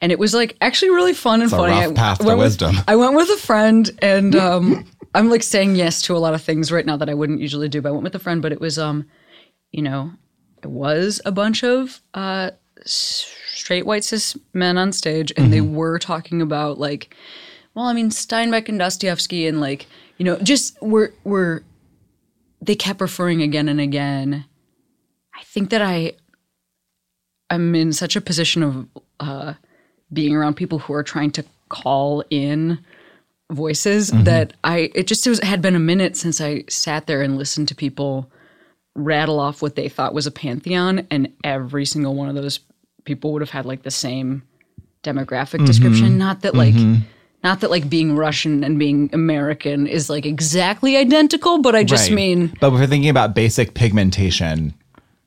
[0.00, 1.72] and it was like actually really fun and a funny.
[1.72, 2.76] rough I path to with- wisdom.
[2.86, 4.84] I went with a friend, and um,
[5.16, 7.68] I'm like saying yes to a lot of things right now that I wouldn't usually
[7.68, 7.82] do.
[7.82, 9.04] But I went with a friend, but it was um,
[9.76, 10.10] you know,
[10.62, 12.50] it was a bunch of uh,
[12.86, 17.14] straight white cis men on stage, and they were talking about like
[17.74, 19.86] well, I mean Steinbeck and Dostoevsky and like,
[20.16, 21.60] you know, just we're we're
[22.62, 24.46] they kept referring again and again.
[25.34, 26.12] I think that I
[27.50, 28.88] I'm in such a position of
[29.20, 29.54] uh
[30.10, 32.78] being around people who are trying to call in
[33.52, 37.36] voices that I it just was had been a minute since I sat there and
[37.36, 38.30] listened to people
[38.96, 42.60] rattle off what they thought was a pantheon and every single one of those
[43.04, 44.42] people would have had like the same
[45.02, 45.66] demographic mm-hmm.
[45.66, 46.18] description.
[46.18, 47.02] Not that like mm-hmm.
[47.44, 52.08] not that like being russian and being american is like exactly identical but i just
[52.08, 52.16] Right.
[52.16, 54.74] mean but if we're thinking about basic pigmentation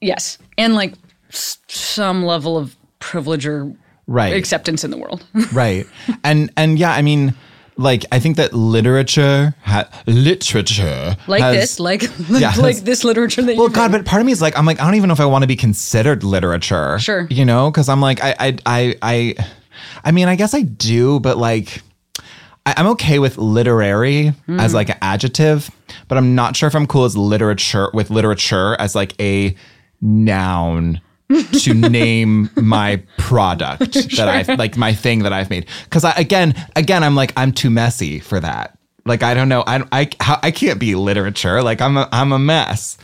[0.02, 0.38] yes.
[0.58, 0.94] And like
[1.30, 3.74] s- some level of privilege or
[4.08, 4.34] right.
[4.34, 5.26] acceptance in the world.
[5.54, 5.86] Right.
[6.24, 7.34] And and yeah i mean
[7.80, 13.42] like i think that literature ha- literature like has- this like Yeah, like this literature
[13.42, 15.08] that well you've god but part of me is like i'm like i don't even
[15.08, 17.26] know if i want to be considered literature Sure.
[17.30, 19.36] you know because i'm like i i i i
[20.04, 21.82] i mean i guess i do but like
[22.66, 24.60] I- I'm okay with literary Mm.
[24.62, 25.72] as like an adjective,
[26.10, 29.56] but I'm not sure if I'm cool as literature with literature as like a
[30.02, 35.68] noun to name my product that I've like my thing that I've made.
[35.84, 38.78] Because I, again, again, I'm like I'm too messy for that.
[39.06, 39.64] Like I don't know.
[39.68, 41.62] I I how, I can't be literature.
[41.62, 42.98] Like I'm a I'm a mess.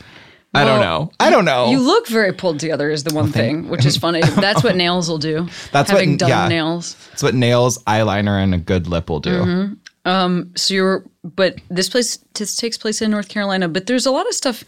[0.54, 1.10] I don't know.
[1.20, 1.70] I don't know.
[1.70, 5.06] you look very pulled together is the one thing which is funny that's what nails
[5.06, 6.48] will do That's what- having done yeah.
[6.48, 9.74] nails That's what nails, eyeliner, and a good lip will do.
[10.06, 10.42] Mm-hmm.
[10.54, 13.68] So you're, but this place this takes place in North Carolina.
[13.68, 14.64] But there's a lot of stuff.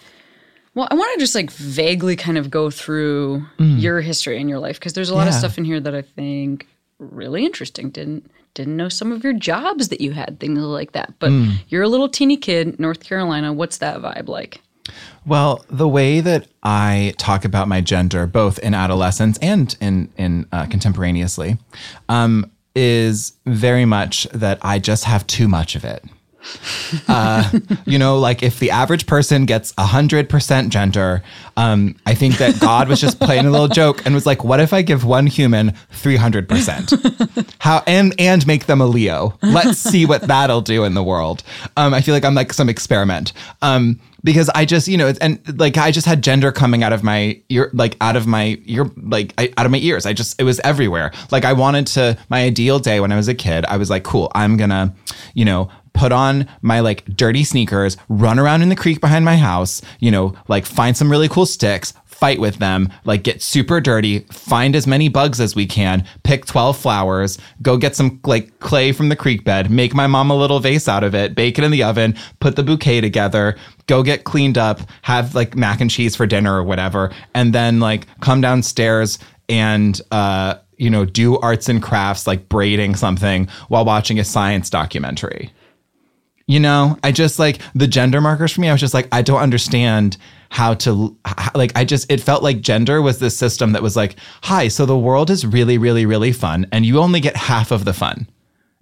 [0.78, 4.60] Well, I want to just like vaguely kind of go through your history and your
[4.60, 5.38] life because there's a lot of Mm.
[5.40, 6.68] Stuff in here that I think
[7.00, 7.90] really interesting.
[7.90, 11.14] Didn't didn't know some of your jobs that you had things like that.
[11.18, 11.54] But Mm.
[11.68, 13.52] you're a little teeny kid, North Carolina.
[13.52, 14.60] What's that vibe like?
[15.26, 20.46] Well, the way that I talk about my gender, both in adolescence and in in
[20.52, 21.58] uh, contemporaneously,
[22.08, 26.04] um, is very much that I just have too much of it.
[27.06, 27.48] Uh,
[27.84, 31.22] you know, like if the average person gets hundred percent gender,
[31.56, 34.60] um, I think that God was just playing a little joke and was like, "What
[34.60, 36.92] if I give one human three hundred percent?
[37.58, 39.38] How and and make them a Leo?
[39.42, 41.42] Let's see what that'll do in the world."
[41.76, 43.32] Um, I feel like I'm like some experiment.
[43.60, 47.02] Um, because I just, you know, and like I just had gender coming out of
[47.02, 50.06] my ear, like out of my ear, like I, out of my ears.
[50.06, 51.12] I just, it was everywhere.
[51.30, 54.04] Like I wanted to, my ideal day when I was a kid, I was like,
[54.04, 54.94] cool, I'm gonna,
[55.34, 59.36] you know, put on my like dirty sneakers, run around in the creek behind my
[59.36, 63.80] house, you know, like find some really cool sticks, fight with them, like get super
[63.80, 68.60] dirty, find as many bugs as we can, pick 12 flowers, go get some like
[68.60, 71.58] clay from the creek bed, make my mom a little vase out of it, bake
[71.58, 73.56] it in the oven, put the bouquet together,
[73.86, 77.80] go get cleaned up, have like mac and cheese for dinner or whatever, and then
[77.80, 83.84] like come downstairs and uh you know, do arts and crafts like braiding something while
[83.84, 85.50] watching a science documentary.
[86.48, 88.70] You know, I just like the gender markers for me.
[88.70, 90.16] I was just like, I don't understand
[90.48, 93.96] how to, h- like, I just, it felt like gender was this system that was
[93.96, 97.70] like, hi, so the world is really, really, really fun, and you only get half
[97.70, 98.26] of the fun.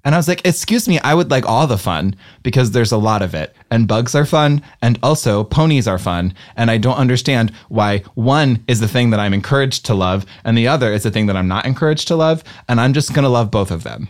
[0.05, 2.97] And I was like, excuse me, I would like all the fun because there's a
[2.97, 3.53] lot of it.
[3.73, 4.63] And bugs are fun.
[4.81, 6.33] And also ponies are fun.
[6.55, 10.57] And I don't understand why one is the thing that I'm encouraged to love and
[10.57, 12.45] the other is the thing that I'm not encouraged to love.
[12.69, 14.09] And I'm just going to love both of them,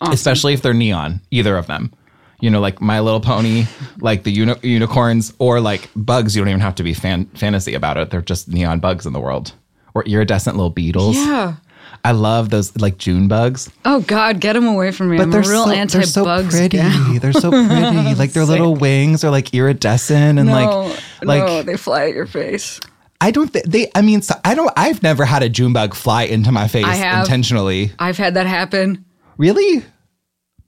[0.00, 1.92] especially if they're neon, either of them.
[2.40, 3.64] You know, like My Little Pony,
[4.00, 6.34] like the uni- unicorns, or like bugs.
[6.34, 8.10] You don't even have to be fan- fantasy about it.
[8.10, 9.52] They're just neon bugs in the world,
[9.94, 11.16] or iridescent little beetles.
[11.16, 11.54] Yeah.
[12.02, 13.68] I love those like June bugs.
[13.84, 15.18] Oh God, get them away from me!
[15.18, 16.54] But I'm they're real so, anti they're so bugs.
[16.54, 16.78] pretty.
[17.18, 18.14] They're so pretty.
[18.18, 22.14] Like their little wings are like iridescent and No, like like no, they fly at
[22.14, 22.80] your face.
[23.20, 23.90] I don't think they.
[23.94, 24.72] I mean, so, I don't.
[24.78, 27.24] I've never had a June bug fly into my face I have.
[27.26, 27.92] intentionally.
[27.98, 29.04] I've had that happen.
[29.36, 29.84] Really?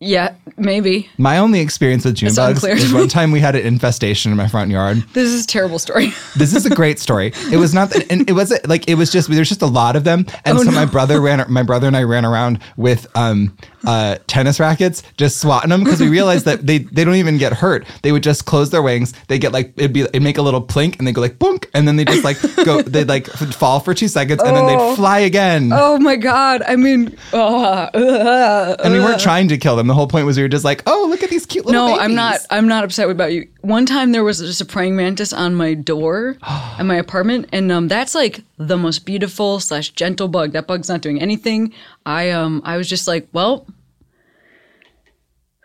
[0.04, 1.08] Yeah, maybe.
[1.16, 2.74] My only experience with June It's bugs unclear.
[2.74, 5.04] is one time we had an infestation in my front yard.
[5.12, 6.12] This is a terrible story.
[6.36, 7.32] This is a great story.
[7.52, 10.02] It was not, and it wasn't like it was just there's just a lot of
[10.02, 13.56] them, and Oh, so my brother ran, my brother and I ran around with um
[13.86, 17.52] uh tennis rackets, just swatting them because we realized that they they don't even get
[17.52, 17.86] hurt.
[18.02, 19.12] They would just close their wings.
[19.28, 21.66] They get like it'd be it'd make a little plink, and they go like boonk,
[21.74, 24.90] and then they just like go they'd like fall for two seconds, and then Oh.
[24.90, 25.70] they'd fly again.
[25.72, 26.62] Oh my God!
[26.62, 29.86] I mean, uh, uh, And we weren't trying to kill them.
[29.86, 31.98] The whole point was we were just like, oh, look at these cute little No,
[31.98, 32.40] I'm not.
[32.50, 33.48] I'm not upset about you.
[33.62, 37.70] One time there was just a praying mantis on my door at my apartment, and
[37.70, 40.52] um, that's like the most beautiful slash gentle bug.
[40.52, 41.72] That bug's not doing anything.
[42.04, 43.66] I um, I was just like, well,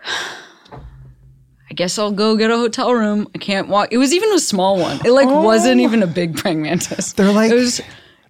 [1.70, 3.28] I guess I'll go get a hotel room.
[3.34, 3.90] I can't walk.
[3.92, 5.00] It was even a small one.
[5.04, 7.14] It like wasn't even a big praying mantis.
[7.14, 7.82] They're like was.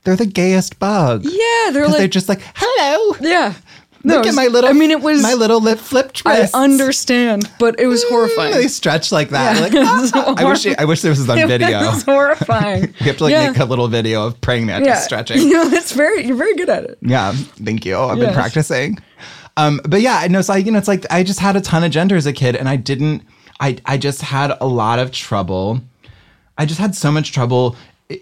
[0.03, 1.23] they're the gayest bug.
[1.25, 3.17] Yeah, they're like they're just like, hello.
[3.21, 3.53] yeah.
[4.07, 4.69] Look it at my little.
[4.69, 5.21] I mean, it was.
[5.21, 6.55] my little lip flip twist.
[6.55, 8.53] I understand, but it was horrifying.
[8.53, 9.55] They stretch like that.
[9.55, 9.61] Yeah.
[9.63, 9.73] Like,
[10.15, 10.35] ah.
[10.37, 11.81] I wish I wish this was on video.
[11.81, 12.93] It was horrifying.
[12.99, 13.49] We have to like Yeah.
[13.51, 14.99] make a little video of praying mantis yeah.
[14.99, 15.37] stretching.
[15.47, 16.97] You know, it's very you're very good at it.
[17.01, 17.97] Yeah, thank you.
[17.97, 18.97] I've been practicing.
[19.55, 20.41] Um, but yeah, I know.
[20.41, 22.33] So I, you know, it's like I just had a ton of gender as a
[22.33, 23.23] kid, and I didn't.
[23.59, 25.81] I I just had a lot of trouble.
[26.57, 27.75] I just had so much trouble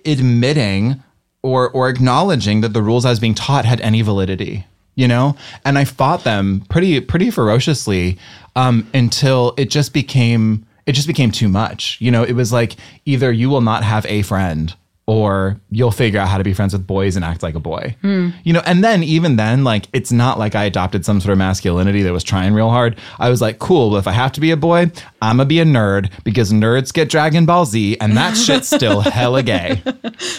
[0.06, 1.04] admitting
[1.42, 4.66] or or acknowledging that the rules I was being taught had any validity.
[4.96, 8.18] You know, and I fought them pretty pretty ferociously
[8.56, 12.00] um, until it just became it just became too much.
[12.00, 14.74] You know, it was like either you will not have a friend
[15.08, 17.96] or you'll figure out how to be friends with boys and act like a boy.
[18.44, 21.38] You know, and then even then, like it's not like I adopted some sort of
[21.38, 22.98] masculinity that was trying real hard.
[23.20, 24.92] I was like, cool, well, if I have to be a boy,
[25.22, 29.02] I'm gonna be a nerd because nerds get Dragon Ball Z, and that shit's still
[29.02, 29.82] hella gay.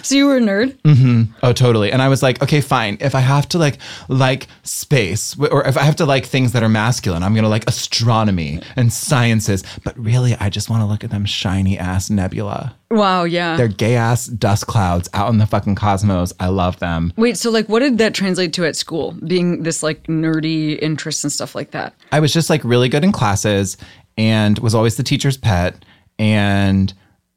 [0.02, 0.76] So you were a nerd?
[0.82, 1.34] Mm-hmm.
[1.42, 1.92] Oh, totally.
[1.92, 2.98] And I was like, okay, fine.
[3.00, 6.62] If I have to like like space, or if I have to like things that
[6.64, 9.62] are masculine, I'm gonna like astronomy and sciences.
[9.84, 12.74] But really, I just want to look at them shiny ass nebula.
[12.90, 13.56] Wow, yeah.
[13.56, 16.32] They're gay ass dust clouds out in the fucking cosmos.
[16.38, 17.12] I love them.
[17.16, 19.12] Wait, so like what did that translate to at school?
[19.26, 21.94] Being this like nerdy interest and stuff like that.
[22.12, 23.76] I was just like really good in classes
[24.16, 25.84] and was always the teacher's pet
[26.18, 26.92] and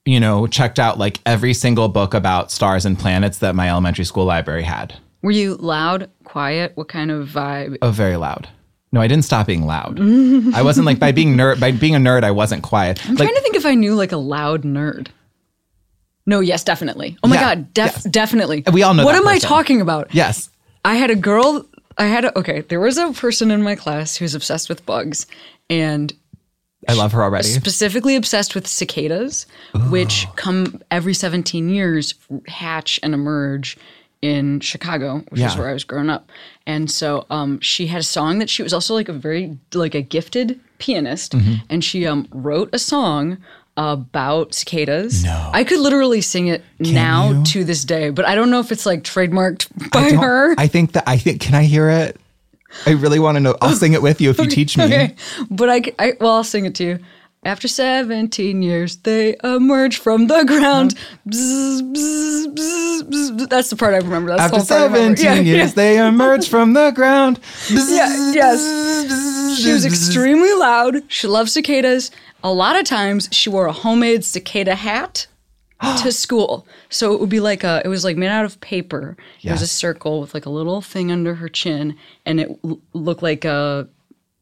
[0.06, 4.06] you know checked out like every single book about stars and planets that my elementary
[4.06, 4.96] school library had.
[5.22, 6.72] Were you loud, quiet?
[6.76, 7.78] What kind of vibe?
[7.82, 8.48] Oh, very loud.
[8.92, 10.00] No, I didn't stop being loud.
[10.56, 12.24] I wasn't like by being nerd by being a nerd.
[12.24, 13.06] I wasn't quiet.
[13.06, 15.10] I'm like trying to think if I knew like a loud nerd.
[16.30, 17.18] No, yes, definitely.
[17.24, 18.04] Oh my Yeah, god, def- yes.
[18.06, 18.64] definitely.
[18.72, 19.50] We all know What that am I person.
[19.50, 20.14] talking about?
[20.14, 20.50] yes,
[20.86, 21.66] I had a girl.
[21.98, 22.62] I had a okay.
[22.62, 25.26] There was a person in my class who was obsessed with bugs,
[25.70, 26.14] and
[26.88, 27.48] I love her already.
[27.48, 29.48] specifically obsessed with cicadas,
[29.90, 32.14] which come every 17 years,
[32.48, 33.78] hatch and emerge
[34.22, 35.60] in Chicago, which is Yeah.
[35.60, 36.30] where I was growing up.
[36.68, 39.96] And so um, she had a song that she was also like a very like
[39.96, 41.56] a gifted pianist, Mm-hmm.
[41.70, 43.38] and she um, wrote a song
[43.80, 45.24] about cicadas.
[45.24, 45.50] No.
[45.54, 47.44] I could literally sing it now you?
[47.46, 50.54] to this day, but I don't know if it's like trademarked by I her.
[50.58, 51.40] I think that I think.
[51.40, 52.18] Can I hear it?
[52.86, 53.56] I really want to know.
[53.62, 54.84] I'll sing it with you if you teach me.
[54.84, 55.16] Okay,
[55.50, 57.00] but I, well, I'll sing it to you.
[57.44, 60.94] After 17 years, they emerge from the ground.
[61.28, 63.50] Bzz, bzz, bzz, bzz.
[63.50, 64.32] That's the part I remember.
[64.32, 65.18] That's After the whole part I remember.
[65.18, 67.40] 17 Yeah, years, they emerge from the ground.
[67.70, 69.58] Yeah, yes.
[69.58, 70.98] She was extremely loud.
[71.08, 72.12] She loved cicadas.
[72.44, 75.28] A lot of times, she wore a homemade cicada hat
[76.04, 76.68] to school.
[76.90, 79.16] So it would be like a, it was like made out of paper.
[79.42, 79.72] It was a Yes.
[79.72, 83.88] circle with like a little thing under her chin, and it l- looked like a,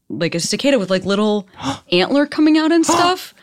[0.09, 1.47] like a cicada with like little
[1.91, 3.33] antler coming out and stuff.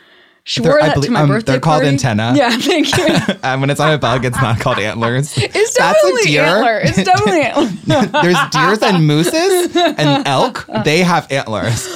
[0.47, 1.87] She They're- wore I that believe- to my um, birthday they're called party.
[1.87, 2.33] antenna.
[2.37, 3.35] Yeah, thank you.
[3.43, 5.35] Um, when it's on a bug, it's not called antlers.
[5.37, 6.43] It's definitely deer.
[6.43, 6.79] antler.
[6.83, 8.21] It's definitely antler.
[8.21, 10.67] There's deers and mooses and elk.
[10.83, 11.87] They have antlers.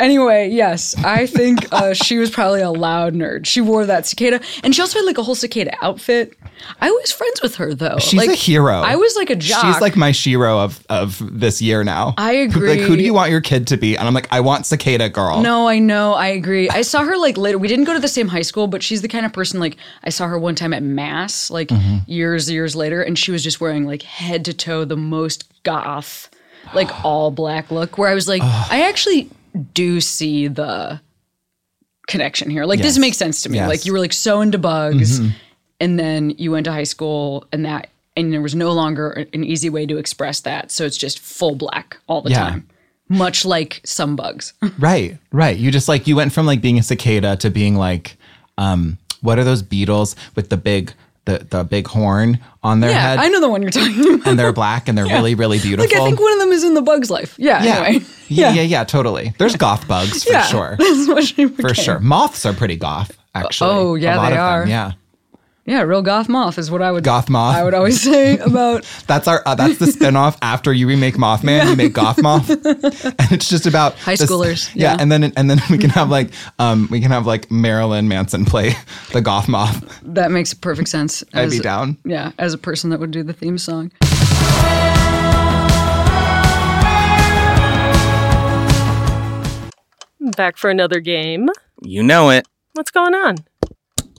[0.00, 3.46] Anyway, yes, I think uh, she was probably a loud nerd.
[3.46, 6.36] She wore that cicada, and she also had like a whole cicada outfit.
[6.80, 7.98] I was friends with her though.
[7.98, 8.74] She's like, a hero.
[8.74, 9.64] I was like a jock.
[9.64, 12.14] She's like my shiro of of this year now.
[12.16, 12.68] I agree.
[12.70, 13.96] Like, who do you want your kid to be?
[13.96, 15.40] And I'm like, I want cicada girl.
[15.42, 16.68] No, I know, I agree.
[16.70, 17.58] I saw her like later.
[17.58, 19.76] We didn't go to the same high school, but she's the kind of person like
[20.04, 21.98] I saw her one time at mass, like Mm-hmm.
[22.10, 26.28] years, years later, and she was just wearing like head to toe the most goth,
[26.74, 27.98] like all black look.
[27.98, 29.30] Where I was like, I actually
[29.74, 31.00] do see the
[32.08, 32.64] connection here.
[32.64, 33.56] Like this makes sense to me.
[33.56, 33.62] Yes.
[33.62, 33.68] Mm-hmm.
[33.70, 35.20] Like you were like so into bugs,
[35.82, 39.42] and then you went to high school, and that and there was no longer an
[39.42, 40.70] easy way to express that.
[40.70, 42.38] So it's just full black all the Yeah.
[42.50, 42.68] time,
[43.08, 44.52] much like some bugs.
[44.78, 45.56] Right, right.
[45.56, 48.16] You just like you went from like being a cicada to being like,
[48.58, 50.92] um, what are those beetles with the big
[51.24, 53.18] the the big horn on their yeah, head?
[53.18, 54.26] I know the one you're talking about.
[54.26, 55.88] And they're black and they're really really beautiful.
[55.90, 57.34] Like I think one of them is in the Bug's Life.
[57.38, 57.62] Yeah.
[57.64, 57.82] yeah.
[57.86, 58.04] Anyway.
[58.28, 59.32] yeah, yeah, yeah, totally.
[59.38, 60.44] There's goth bugs for Yeah.
[60.44, 60.76] sure.
[61.62, 61.98] For sure.
[62.00, 63.70] Moths are pretty goth, actually.
[63.70, 64.66] Oh, yeah, they of them, are.
[64.66, 64.92] Yeah.
[65.64, 67.54] Yeah, real goth moth is what I would Goth moth.
[67.54, 71.70] I would always say about That's our uh, that's the spinoff after you remake Mothman,
[71.70, 72.50] you make Goth Moth.
[72.50, 72.64] and
[73.32, 74.96] it's just about High this- schoolers, Yeah, yeah.
[75.00, 78.44] and then and then we can have like um we can have like Marilyn Manson
[78.44, 78.74] play
[79.12, 80.00] the Goth Moth.
[80.02, 81.22] that makes perfect sense.
[81.32, 81.96] I'd be down.
[82.04, 83.92] Yeah, as a person that would do the theme song.
[90.36, 91.48] Back for another game.
[91.82, 92.46] You know it.
[92.74, 93.36] What's going on?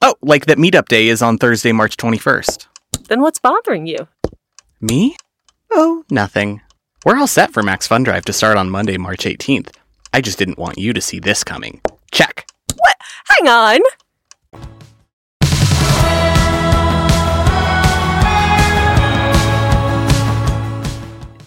[0.00, 2.66] Oh, like that meetup day is on Thursday, March 21st.
[3.08, 4.06] Then what's bothering you?
[4.80, 5.16] Me?
[5.72, 6.60] Oh, nothing.
[7.04, 9.74] We're all set for Max Fun Drive to start on Monday, March 18th.
[10.12, 11.80] I just didn't want you to see this coming.
[12.12, 12.46] Check.
[12.76, 12.96] What?
[13.24, 13.80] Hang on!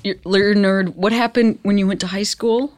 [0.03, 0.95] You're, you're a nerd.
[0.95, 2.73] What happened when you went to high school?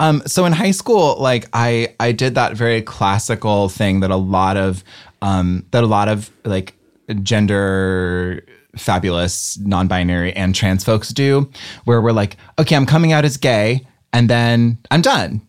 [0.00, 4.16] Um, so in high school, like I, I did that very classical thing that a
[4.16, 4.82] lot of,
[5.22, 6.74] um, that a lot of like
[7.22, 8.42] gender
[8.76, 11.50] fabulous, non-binary and trans folks do,
[11.84, 15.42] where we're like, okay, I'm coming out as gay, and then I'm done,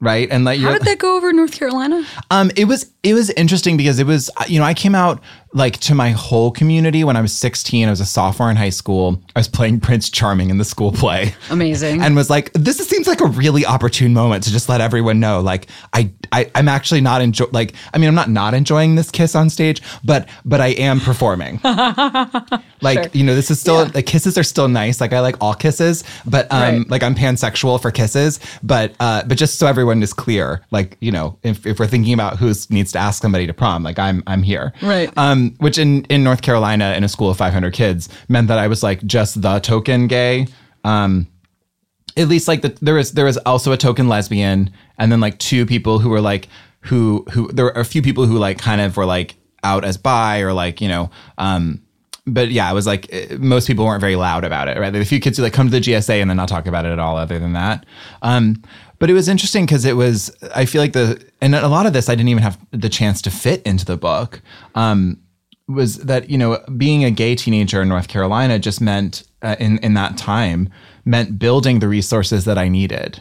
[0.00, 0.28] right?
[0.30, 2.04] And like, How did that go over North Carolina?
[2.30, 5.20] um, it was it was interesting because it was you know I came out
[5.54, 7.86] like to my whole community when I was 16.
[7.86, 9.22] I was a sophomore in high school.
[9.36, 12.02] I was playing Prince Charming in the school play Amazing.
[12.02, 15.40] and was like, this seems like a really opportune moment to just let everyone know,
[15.40, 19.10] like, I, I I'm actually not enjoy, like, I mean, I'm not not enjoying this
[19.10, 21.60] kiss on stage, but but I am performing.
[22.82, 25.00] like, you know, this is still the kisses are still nice.
[25.00, 26.90] Like, I like all kisses, but um, Right.
[26.90, 31.12] like I'm pansexual for kisses, but uh, but just so everyone is clear, like, you
[31.12, 34.22] know, if if we're thinking about who needs to ask somebody to prom, like I'm
[34.26, 35.10] I'm here, Right.
[35.16, 38.68] Um, which in in North Carolina in a school of 500 kids meant that I
[38.68, 40.46] was like just the token gay.
[40.84, 41.28] Um,
[42.16, 45.38] at least like the, there was there was also a token lesbian and then like
[45.38, 46.48] two people who were like
[46.80, 49.96] who who there were a few people who like kind of were like out as
[49.96, 51.80] bi or like you know um
[52.26, 54.94] but yeah it was like eh, most people weren't very loud about it right?
[54.94, 56.92] A few kids who like come to the gsa and then not talk about it
[56.92, 57.84] at all other than that.
[58.22, 58.62] Um
[59.00, 61.92] but it was interesting because it was i feel like the and a lot of
[61.92, 64.40] this i didn't even have the chance to fit into the book.
[64.74, 65.18] Um
[65.68, 69.78] was that you know being a gay teenager in North Carolina just meant uh, in
[69.78, 70.68] in that time
[71.04, 73.20] meant building the resources that I needed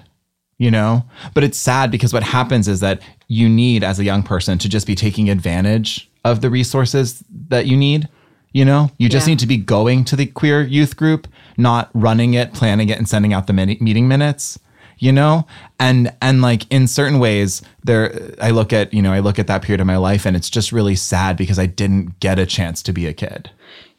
[0.59, 1.03] you know?
[1.33, 4.69] But it's sad because what happens is that you need as a young person to
[4.69, 8.07] just be taking advantage of the resources that you need
[8.53, 8.91] you know?
[8.99, 9.31] You just Yeah.
[9.31, 11.27] need to be going to the queer youth group
[11.57, 14.59] not running it planning it and sending out the mini- meeting minutes
[15.03, 15.45] you know
[15.79, 19.47] and and like in certain ways there i look at you know i look at
[19.47, 22.45] that period of my life and it's just really sad because i didn't get a
[22.45, 23.49] chance to be a kid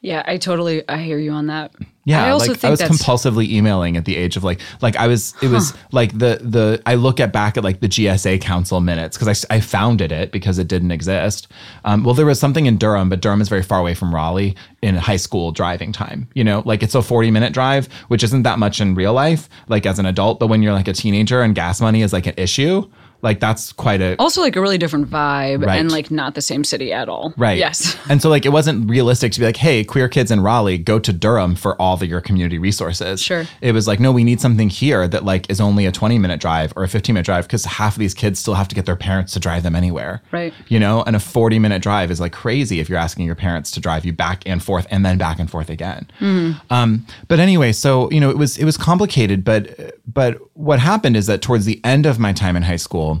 [0.05, 1.73] yeah, I totally I hear you on that.
[2.05, 4.95] Yeah I also like think i was compulsively emailing at the age of like like
[4.95, 8.39] i was it was like the the i look at back at like the gsa
[8.39, 11.47] council minutes because I, I founded it because it didn't exist.
[11.83, 14.55] Um, well there was something in durham but durham is very far away from raleigh
[14.81, 16.61] in high school driving time you know?
[16.65, 19.99] Like it's a 40 minute drive which isn't that much in real life like as
[19.99, 22.87] an adult but when you're like a teenager and gas money is like an issue
[23.21, 25.79] like that's quite a also like a really different vibe Right.
[25.79, 27.33] and like not the same city at all.
[27.37, 27.57] Right.
[27.57, 27.95] Yes.
[28.09, 30.99] And so like it wasn't realistic to be like, hey, queer kids in Raleigh, go
[30.99, 33.21] to Durham for all of your community resources.
[33.21, 33.45] Sure.
[33.61, 36.39] It was like, no, we need something here that like is only a 20 minute
[36.39, 38.85] drive or a 15 minute drive because half of these kids still have to get
[38.85, 40.21] their parents to drive them anywhere.
[40.31, 40.53] Right.
[40.67, 43.71] You know, and a 40 minute drive is like crazy if you're asking your parents
[43.71, 46.07] to drive you back and forth and then back and forth again.
[46.19, 46.51] Hmm.
[46.69, 51.17] Um, but anyway, so you know, it was it was complicated, but but what happened
[51.17, 53.14] is that towards the end of my time in high school,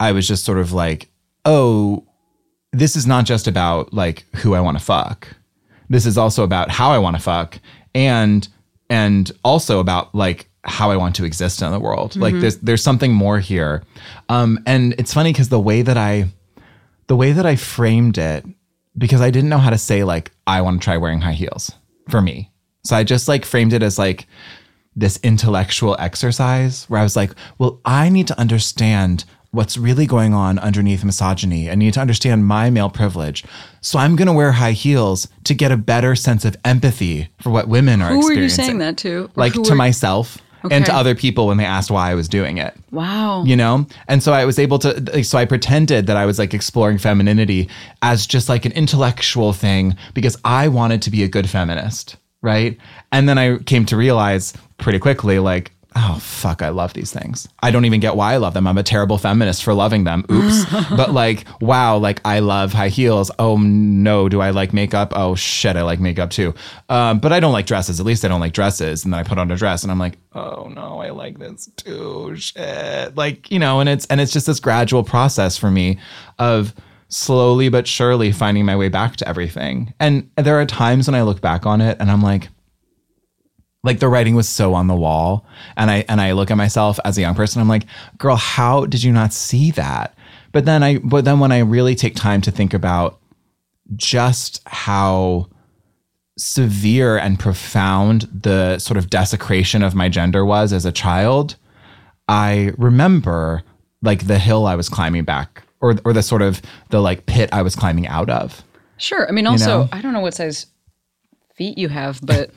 [0.00, 1.08] I was just sort of like,
[1.44, 2.04] oh,
[2.72, 5.28] this is not just about like who I want to fuck.
[5.88, 7.58] This is also about how I want to fuck
[7.94, 8.46] and
[8.90, 12.16] and also about like how I want to exist in the world.
[12.16, 13.82] Like there's there's something more here.
[14.28, 16.28] Um and it's funny cuz the way that I
[17.06, 18.44] the way that I framed it
[18.96, 21.72] because I didn't know how to say like I want to try wearing high heels
[22.10, 22.50] for me.
[22.84, 24.26] So I just like framed it as like
[24.94, 30.34] this intellectual exercise where I was like, well, I need to understand what's really going
[30.34, 31.70] on underneath misogyny.
[31.70, 33.44] I need to understand my male privilege.
[33.80, 37.50] So I'm going to wear high heels to get a better sense of empathy for
[37.50, 38.42] what women are Who were experiencing.
[38.64, 39.30] you saying that to?
[39.36, 40.38] Like to myself
[40.70, 43.44] and to other people when they asked why I was doing it Wow.
[43.44, 46.52] you know and so i was able to so i pretended that i was like
[46.52, 47.68] exploring femininity
[48.02, 52.76] as just like an intellectual thing because i wanted to be a good feminist right
[53.12, 57.48] and then i came to realize pretty quickly like oh fuck i love these things.
[57.60, 58.66] I don't even get why i love them.
[58.66, 60.24] I'm a terrible feminist for loving them.
[60.30, 60.64] Oops.
[60.96, 63.30] But like wow like i love high heels.
[63.38, 65.12] Oh no do i like makeup?
[65.14, 66.54] Oh shit i like makeup too.
[66.88, 68.00] Um, but i don't like dresses.
[68.00, 69.04] At least i don't like dresses.
[69.04, 71.68] And then i put on a dress and i'm like oh no i like this
[71.76, 72.34] too.
[72.36, 73.16] Shit.
[73.16, 75.98] Like you know and it's and it's just this gradual process for me
[76.38, 76.74] of
[77.08, 79.94] slowly but surely finding my way back to everything.
[79.98, 82.48] And there are times when i look back on it and i'm like
[83.84, 86.98] like the writing was so on the wall and i and i look at myself
[87.04, 87.84] as a young person i'm like
[88.18, 90.14] girl how did you not see that
[90.52, 93.18] but then i but then when i really take time to think about
[93.96, 95.48] just how
[96.36, 101.56] severe and profound the sort of desecration of my gender was as a child
[102.28, 103.62] i remember
[104.02, 107.48] like the hill i was climbing back or or the sort of the like pit
[107.52, 108.62] i was climbing out of
[108.98, 109.28] Sure.
[109.28, 109.88] I mean, also, know?
[109.92, 110.66] I don't know what size
[111.54, 112.50] feet you have, but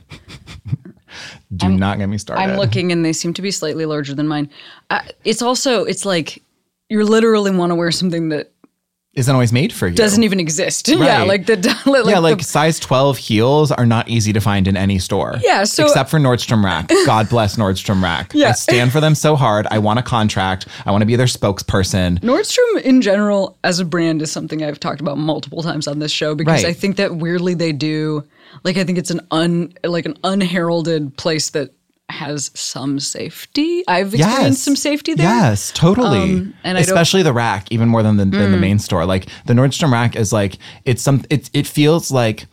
[1.56, 4.28] do not get me started I'm looking and they seem to be slightly larger than
[4.28, 4.50] mine.
[4.90, 6.42] Uh, it's also, it's like
[6.90, 8.52] you literally want to wear something that
[9.14, 10.88] isn't always made for you doesn't even exist.
[10.90, 14.68] yeah, like the like yeah, the- like size 12 heels are not easy to find
[14.70, 15.36] in any store.
[15.42, 16.88] Yeah, so- except for Nordstrom Rack.
[17.06, 18.32] God bless Nordstrom Rack.
[18.34, 18.50] Yeah.
[18.50, 19.68] I stand for them so hard.
[19.70, 20.68] I want a contract.
[20.86, 22.20] I want to be their spokesperson.
[22.20, 26.12] Nordstrom in general as a brand is something I've talked about multiple times on this
[26.12, 26.70] show because Right.
[26.70, 28.26] I think that weirdly they do
[28.64, 31.74] like I think it's an un like an unheralded place that
[32.10, 33.84] has some safety.
[33.88, 35.28] I've experienced some safety there.
[35.28, 36.34] Yes, totally.
[36.34, 36.84] Um, and I Mm.
[36.84, 39.06] Especially the rack, even more than the, than the main store.
[39.06, 41.24] Like the Nordstrom rack is like it's some.
[41.30, 42.48] It it feels like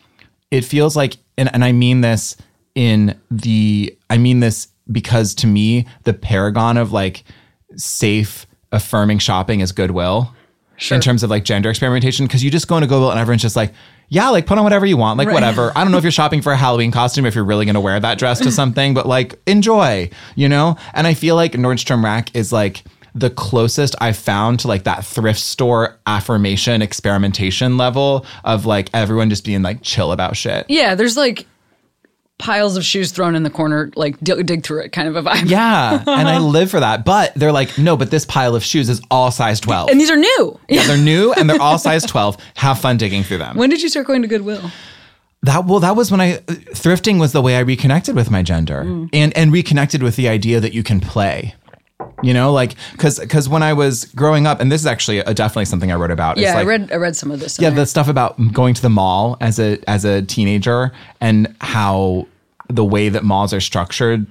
[0.51, 2.37] it feels like, and and I mean this
[2.75, 3.97] in the.
[4.09, 7.25] I mean this because to me the paragon of like
[7.77, 10.35] safe affirming shopping is Goodwill.
[10.91, 13.57] In terms of like gender experimentation, because you just go into Goodwill and everyone's just
[13.57, 13.73] like,
[14.09, 15.35] yeah, like put on whatever you want, like Right.
[15.35, 15.73] whatever.
[15.77, 17.81] I don't know if you're shopping for a Halloween costume, if you're really going to
[17.81, 20.77] wear that dress to something, but like enjoy, you know?
[20.95, 25.05] And I feel like Nordstrom Rack is like the closest I've found to like that
[25.05, 30.67] thrift store affirmation experimentation level of like everyone just being like chill about shit.
[30.69, 31.47] Yeah, there's like
[32.39, 35.23] piles of shoes thrown in the corner, like dig, dig through it kind of a
[35.23, 35.49] vibe.
[35.51, 36.03] Yeah.
[36.07, 37.05] and I live for that.
[37.05, 39.91] But they're like, no, but this pile of shoes is all size 12.
[39.91, 40.61] And these are new.
[40.69, 42.37] yeah, they're new and they're all size 12.
[42.57, 43.57] Have fun digging through them.
[43.57, 44.71] When did you start going to Goodwill?
[45.43, 46.39] That well, that was when I
[46.75, 49.09] thrifting was the way I reconnected with my gender Mm.
[49.13, 51.55] and and reconnected with the idea that you can play.
[52.23, 55.35] You know, like because because when I was growing up, and this is actually a,
[55.35, 56.37] definitely something I wrote about.
[56.37, 57.59] Yeah, like, I read I read some of this.
[57.61, 62.27] yeah, the stuff about going to the mall as a as a teenager and how
[62.69, 64.27] the way that malls are structured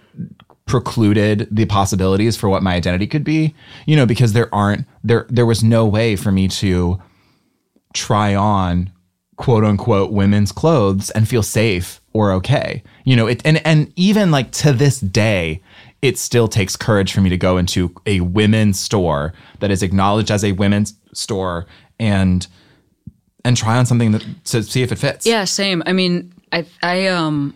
[0.65, 3.55] precluded the possibilities for what my identity could be.
[3.85, 7.01] You know, because there aren't there there was no way for me to
[7.93, 8.91] try on
[9.37, 12.83] quote unquote women's clothes and feel safe or okay.
[13.05, 15.61] You know, it and and even like to this day,
[16.01, 20.31] it still takes courage for me to go into a women's store that is acknowledged
[20.31, 21.65] as a women's store
[21.99, 22.47] and
[23.43, 25.25] and try on something that, to see if it fits.
[25.25, 25.81] Yeah, same.
[25.85, 27.55] I mean, I I um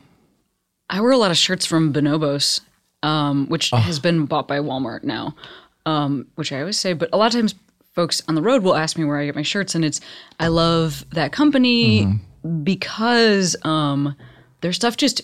[0.90, 2.62] I wear a lot of shirts from Bonobos,
[3.04, 5.36] um, which has been bought by Walmart now.
[5.86, 7.56] Um, which I always say, but a lot of times
[7.94, 10.00] folks on the road will ask me where I get my shirts, and it's
[10.40, 12.20] I love that company
[12.64, 14.16] because um
[14.62, 15.22] their stuff just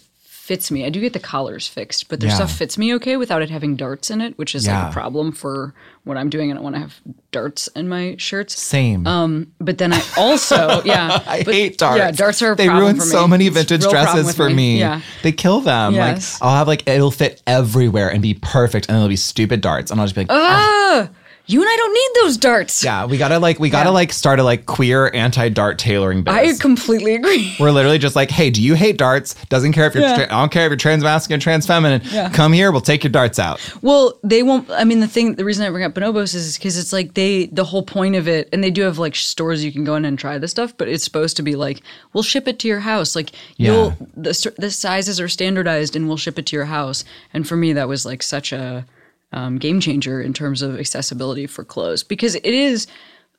[0.47, 0.85] fits me.
[0.85, 2.35] I do get the collars fixed, but their Yeah.
[2.35, 4.83] stuff fits me okay without it having darts in it, which is Yeah.
[4.83, 5.73] like a problem for
[6.05, 6.49] what I'm doing.
[6.49, 6.93] I don't want to have
[7.33, 8.57] darts in my shirts.
[8.57, 9.05] Same.
[9.05, 11.97] Um, But then I also, yeah, I but- hate darts.
[11.97, 13.03] Yeah, darts are a they ruin me.
[13.03, 14.79] so many vintage dresses for me.
[14.79, 15.93] Yeah, They kill them.
[15.95, 16.39] Yes.
[16.39, 19.59] Like I'll have like it'll fit everywhere and be perfect, and then there'll be stupid
[19.59, 21.09] darts, and I'll just be like, ah,
[21.47, 22.83] you and I don't need those darts.
[22.83, 23.93] yeah, we gotta like we gotta Yeah.
[23.93, 26.33] like start a like queer anti dart tailoring biz.
[26.33, 27.55] I completely agree.
[27.59, 29.33] We're literally just like, hey, do you hate darts?
[29.49, 30.15] Doesn't care if you're, Yeah.
[30.15, 32.01] tra- I don't care if you're trans masculine, trans feminine.
[32.11, 32.29] Yeah.
[32.29, 33.59] Come here, we'll take your darts out.
[33.81, 34.69] Well, they won't.
[34.71, 37.45] I mean, the thing, the reason I bring up Bonobos is because it's like they,
[37.47, 40.03] the whole point of it, and they do have like stores you can go in
[40.05, 41.81] and try this stuff, but it's supposed to be like,
[42.13, 43.15] we'll ship it to your house.
[43.15, 47.03] Like you'll, the the sizes are standardized, and we'll ship it to your house.
[47.33, 48.85] And for me, that was like such a
[49.33, 52.87] um, game changer in terms of accessibility for clothes because it is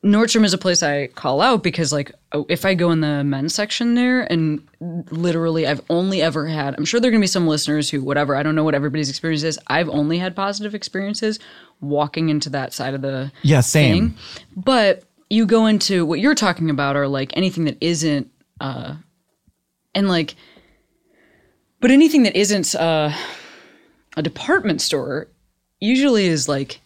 [0.04, 3.24] Nordstrom is a place I call out because, like, oh, if I go in the
[3.24, 4.62] men's section there, and
[5.10, 8.00] literally, I've only ever had, I'm sure there are going to be some listeners who,
[8.00, 9.58] whatever, I don't know what everybody's experience is.
[9.66, 11.40] I've only had positive experiences
[11.80, 14.10] walking into that side of the Yeah, same.
[14.10, 14.18] thing.
[14.56, 18.30] But you go into what you're talking about, or like anything that isn't,
[18.60, 18.94] uh,
[19.96, 20.36] and like,
[21.80, 23.12] but anything that isn't uh,
[24.16, 25.26] a department store
[25.80, 26.80] usually is like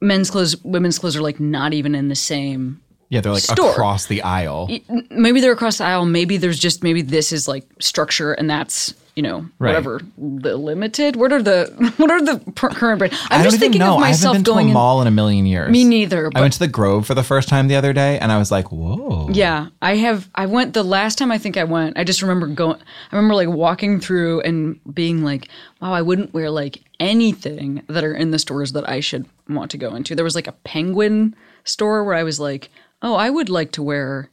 [0.00, 2.80] men's clothes, women's clothes are like not even in the same.
[3.08, 3.70] Yeah, they're like Store.
[3.70, 4.68] across the aisle.
[5.10, 6.06] Maybe they're across the aisle.
[6.06, 9.70] Maybe there's just maybe this is like structure, and that's you know Right.
[9.70, 11.16] whatever the limited.
[11.16, 13.14] What are the what are the per- current brand?
[13.30, 13.96] I'm I just thinking know.
[13.96, 14.74] of I haven't myself been to a going in.
[14.74, 15.70] mall in a million years.
[15.70, 16.30] Me neither.
[16.34, 18.50] I went to the Grove for the first time the other day, and I was
[18.50, 20.28] like, "Whoa!" Yeah, I have.
[20.34, 21.98] I went the last time I think I went.
[21.98, 22.78] I just remember going.
[23.10, 25.48] I remember like walking through and being like,
[25.80, 29.70] "Wow, I wouldn't wear like anything that are in the stores that I should want
[29.70, 32.70] to go into." There was like a penguin store where I was like,
[33.02, 34.28] "Oh, I would like to wear."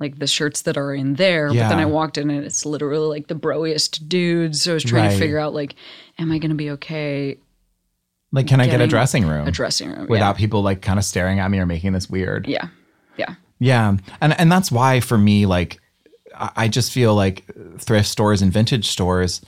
[0.00, 3.06] Like the shirts that are in there, but then I walked in and it's literally
[3.06, 4.62] like the broiest dudes.
[4.62, 5.12] So I was trying Right.
[5.12, 5.76] to figure out like,
[6.18, 7.38] am I going to be okay?
[8.32, 11.04] Like, can I get a dressing room A dressing room without people like kind of
[11.04, 12.48] staring at me or making this weird?
[12.48, 12.66] yeah,
[13.16, 15.78] yeah, Yeah, and and that's why for me, like,
[16.36, 17.44] I just feel like
[17.78, 19.40] thrift stores and vintage stores,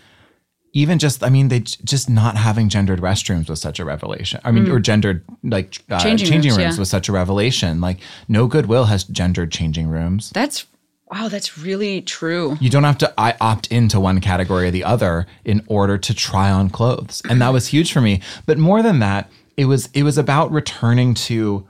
[0.77, 4.41] even just, I mean, they just not having gendered restrooms was such a revelation.
[4.45, 6.03] I mean, or gendered like uh, Mm.
[6.03, 6.81] Changing changing, rooms, rooms, yeah.
[6.81, 7.81] was such a revelation.
[7.81, 7.99] Like,
[8.29, 10.31] no Goodwill has gendered changing rooms.
[10.35, 10.67] that's
[11.11, 11.29] wow.
[11.29, 12.59] That's really true.
[12.61, 16.13] You don't have to I opt into one category or the other in order to
[16.13, 17.23] try on clothes.
[17.27, 18.21] And that was huge for me.
[18.45, 21.67] But more than that, it was it was about returning to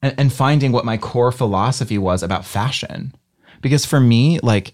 [0.00, 3.14] and, and finding what my core philosophy was about fashion.
[3.60, 4.72] Because for me, like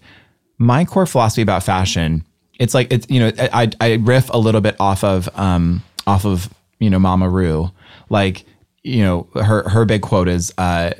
[0.57, 2.23] my core philosophy about fashion,
[2.59, 6.25] it's like it's you know, I I riff a little bit off of um off
[6.25, 7.69] of, you know, Mama Ru.
[8.09, 8.45] Like,
[8.83, 10.91] you know, her her big quote is uh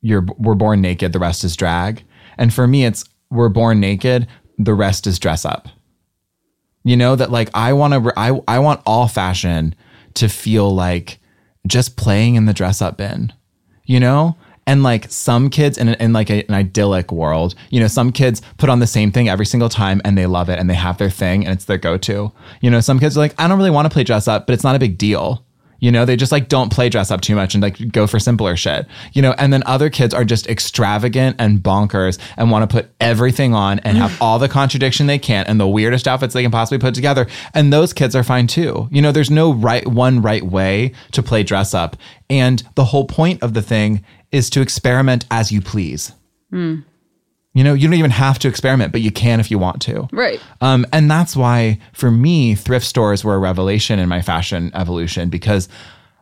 [0.00, 2.02] you're we're born naked, the rest is drag.
[2.38, 4.26] And for me, it's we're born naked,
[4.58, 5.68] the rest is dress up.
[6.84, 9.74] You know that like I want to I I want all fashion
[10.14, 11.18] to feel like
[11.66, 13.32] just playing in the dress up bin.
[13.84, 14.36] You know?
[14.66, 18.42] And like some kids in, in like a, an idyllic world, you know, some kids
[18.58, 20.98] put on the same thing every single time and they love it and they have
[20.98, 22.32] their thing and it's their go-to.
[22.60, 24.54] You know, some kids are like, I don't really want to play dress up, but
[24.54, 25.46] it's not a big deal.
[25.80, 28.18] You know, they just like don't play dress up too much and like go for
[28.18, 28.86] simpler shit.
[29.12, 32.90] You know, and then other kids are just extravagant and bonkers and want to put
[33.00, 36.50] everything on and have all the contradiction they can and the weirdest outfits they can
[36.50, 37.26] possibly put together.
[37.54, 38.88] And those kids are fine too.
[38.90, 41.96] You know, there's no right one right way to play dress up.
[42.28, 44.04] And the whole point of the thing
[44.36, 46.12] is to experiment as you please.
[47.54, 50.06] You know, you don't even have to experiment, but you can if you want to.
[50.12, 50.40] Right.
[50.60, 55.30] Um, and that's why, for me, thrift stores were a revelation in my fashion evolution
[55.30, 55.68] because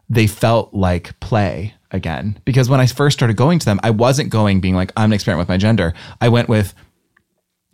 [0.09, 2.39] they felt like play again.
[2.45, 5.15] Because when I first started going to them, I wasn't going being like, I'm to
[5.17, 5.93] experiment with my gender.
[6.21, 6.73] I went with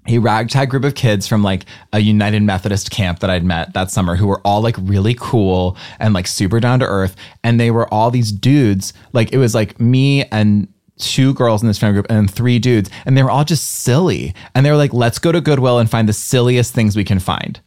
[0.06, 3.90] a ragtag group of kids from like a United Methodist camp that I'd met that
[3.90, 7.16] summer who were all like really cool and like super down to earth.
[7.44, 8.92] And they were all these dudes.
[9.12, 12.90] Like it was like me and two girls in this friend group and three dudes.
[13.04, 14.34] And they were all just silly.
[14.54, 17.18] And they were like, let's go to Goodwill and find the silliest things we can
[17.18, 17.60] find.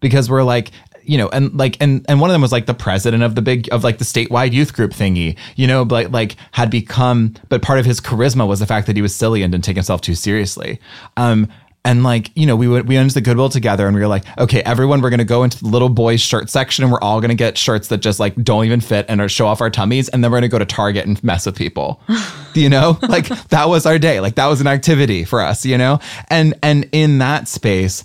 [0.00, 0.70] Because we're like,
[1.02, 3.42] you know, and like, and and one of them was like the president of the
[3.42, 7.62] big of like the statewide youth group thingy, you know, but like had become, but
[7.62, 10.02] part of his charisma was the fact that he was silly and didn't take himself
[10.02, 10.78] too seriously.
[11.16, 11.48] Um,
[11.84, 14.08] and like, you know, we went, we went into the Goodwill together and we were
[14.08, 17.00] like, okay, everyone, we're going to go into the little boys shirt section and we're
[17.00, 19.60] all going to get shirts that just like don't even fit and are show off
[19.60, 20.08] our tummies.
[20.08, 22.02] And then we're going to go to Target and mess with people,
[22.54, 24.20] you know, like that was our day.
[24.20, 26.00] Like that was an activity for us, you know?
[26.28, 28.04] And, and in that space,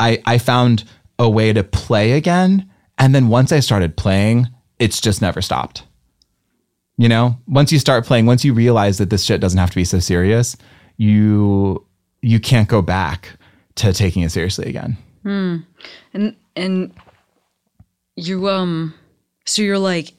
[0.00, 0.84] I, I found
[1.18, 2.68] a way to play again.
[2.98, 4.48] And then once I started playing,
[4.78, 5.84] it's just never stopped.
[6.96, 9.76] You know, once you start playing, once you realize that this shit doesn't have to
[9.76, 10.56] be so serious,
[10.96, 11.84] you
[12.24, 13.36] you can't go back
[13.76, 14.96] to taking it seriously again.
[15.24, 16.92] And and
[18.16, 18.94] you um
[19.44, 20.12] so you're like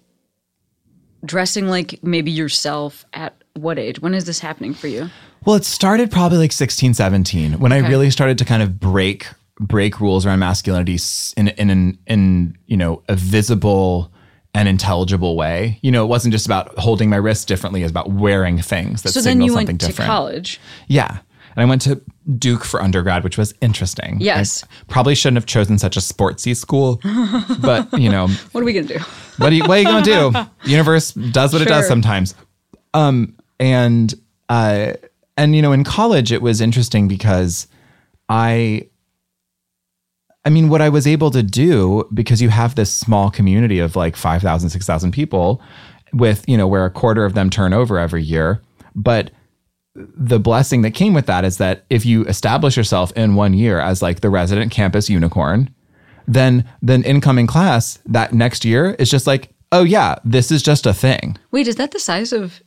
[1.23, 3.99] dressing like maybe yourself at what age?
[3.99, 5.09] When is this happening for you?
[5.45, 9.27] Well, it started probably like 16, 17 when I really started to kind of break
[9.59, 10.99] break rules around masculinity
[11.37, 14.11] in in in, in you know a visible
[14.53, 15.79] and intelligible way.
[15.81, 19.03] You know, it wasn't just about holding my wrist differently; it was about wearing things
[19.03, 20.07] that So then signal you something went to different.
[20.09, 20.59] college.
[20.87, 21.19] Yeah.
[21.55, 22.01] And I went to
[22.37, 24.17] Duke for undergrad, which was interesting.
[24.19, 24.63] Yes.
[24.63, 26.99] I probably shouldn't have chosen such a sportsy school,
[27.61, 28.99] but you know, What are we gonna do?
[29.37, 30.31] what are you, what are you going to do?
[30.31, 32.35] The universe does what it does sometimes.
[32.93, 34.13] Um, and,
[34.49, 34.93] uh,
[35.37, 37.67] and, you know, in college, it was interesting because
[38.29, 38.89] I,
[40.45, 43.95] I mean, what I was able to do because you have this small community of
[43.95, 45.61] like 5,000, 6,000 people
[46.13, 48.61] with you know where a quarter of them turn over every year
[48.95, 49.31] but
[49.95, 53.79] the blessing that came with that is that if you establish yourself in one year
[53.79, 55.73] as like the resident campus unicorn
[56.27, 60.85] then then incoming class that next year is just like oh yeah this is just
[60.85, 62.61] a thing Wait, is that the size of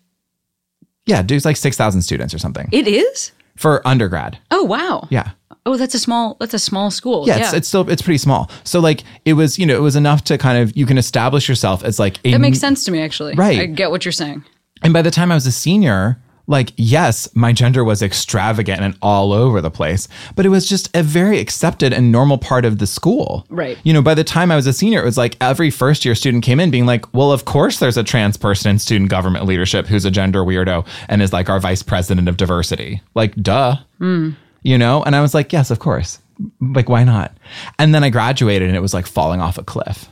[1.06, 3.32] yeah dude's like 6000 students or something it is?
[3.56, 5.06] for undergrad Oh wow.
[5.10, 5.30] yeah
[5.66, 7.26] Oh, that's a small that's a small school.
[7.26, 9.96] yeah, It's, it's still it's pretty small so like it was you know it was
[9.96, 12.90] enough to kind of you can establish yourself as like a that makes sense to
[12.90, 13.34] me actually.
[13.34, 13.58] Right.
[13.60, 14.44] I get what you're saying.
[14.82, 16.18] And by the time I was a senior,
[16.48, 20.94] like, yes, my gender was extravagant and all over the place, but it was just
[20.96, 23.46] a very accepted and normal part of the school.
[23.50, 23.78] Right.
[23.84, 26.14] You know, by the time I was a senior, it was like every first year
[26.14, 29.44] student came in being like, well, of course there's a trans person in student government
[29.44, 33.02] leadership who's a gender weirdo and is like our vice president of diversity.
[33.14, 33.76] Like, duh.
[33.98, 34.30] Hmm.
[34.62, 35.02] You know?
[35.02, 36.18] And I was like, yes, of course.
[36.60, 37.36] Like, why not?
[37.78, 40.08] And then I graduated and it was like falling off a cliff.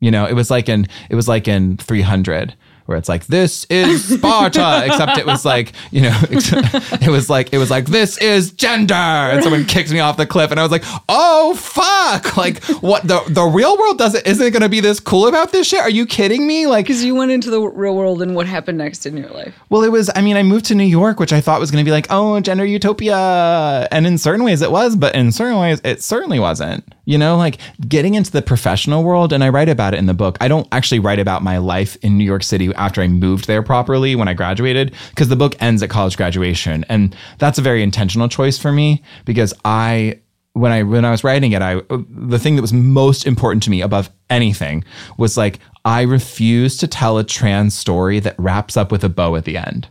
[0.00, 2.54] You know, it was like in it was like in 300
[2.86, 7.52] where it's like this is Sparta except it was like, you know, it was like
[7.52, 10.62] it was like this is gender and someone kicked me off the cliff and I
[10.62, 12.36] was like, "Oh fuck.
[12.36, 15.66] Like what the the real world doesn't isn't going to be this cool about this
[15.66, 15.80] shit?
[15.80, 16.66] Are you kidding me?
[16.66, 19.54] Like Because you went into the real world and what happened next in your life?
[19.70, 21.84] well, it was, I mean, I moved to New York, which I thought was going
[21.84, 23.88] to be like, oh, gender utopia.
[23.90, 26.93] And in certain ways it was, but in certain ways it certainly wasn't.
[27.04, 30.14] You know, like getting into the professional world, and I write about it in the
[30.14, 30.38] book.
[30.40, 33.62] I don't actually write about my life in New York City after I moved there
[33.62, 36.84] properly when I graduated, because the book ends at college graduation.
[36.88, 40.20] And that's a very intentional choice for me because I
[40.54, 43.70] when I when I was writing it, I the thing that was most important to
[43.70, 44.84] me above anything
[45.18, 49.36] was like I refuse to tell a trans story that wraps up with a bow
[49.36, 49.88] at the end.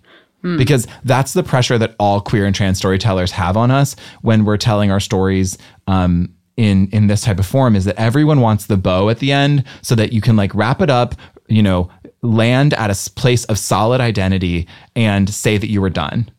[0.57, 4.57] Because that's the pressure that all queer and trans storytellers have on us when we're
[4.57, 5.57] telling our stories
[5.87, 7.75] um, in in this type of form.
[7.75, 10.81] Is that everyone wants the bow at the end so that you can like wrap
[10.81, 11.15] it up,
[11.47, 11.89] you know,
[12.21, 16.29] land at a place of solid identity and say that you were done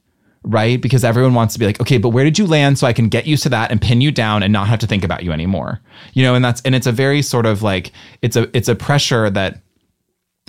[0.45, 0.81] right?
[0.81, 3.09] Because everyone wants to be like, okay, but where did you land so I can
[3.09, 5.33] get used to that and pin you down and not have to think about you
[5.33, 5.81] anymore.
[6.13, 7.93] You know, and that's and it's a very sort of like
[8.23, 9.63] it's a it's a pressure that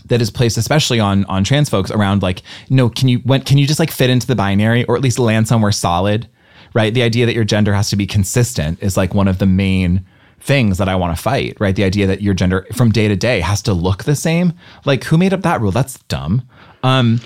[0.05, 3.57] that is placed especially on on trans folks around like, no, can you when can
[3.57, 6.27] you just like fit into the binary or at least land somewhere solid?
[6.75, 6.93] Right?
[6.93, 10.05] The idea that your gender has to be consistent is like one of the main
[10.45, 11.75] things that I want to fight, right?
[11.75, 14.53] The idea that your gender from day to day has to look the same.
[14.85, 15.71] Like who made up that rule?
[15.71, 16.43] That's dumb.
[16.83, 17.19] Um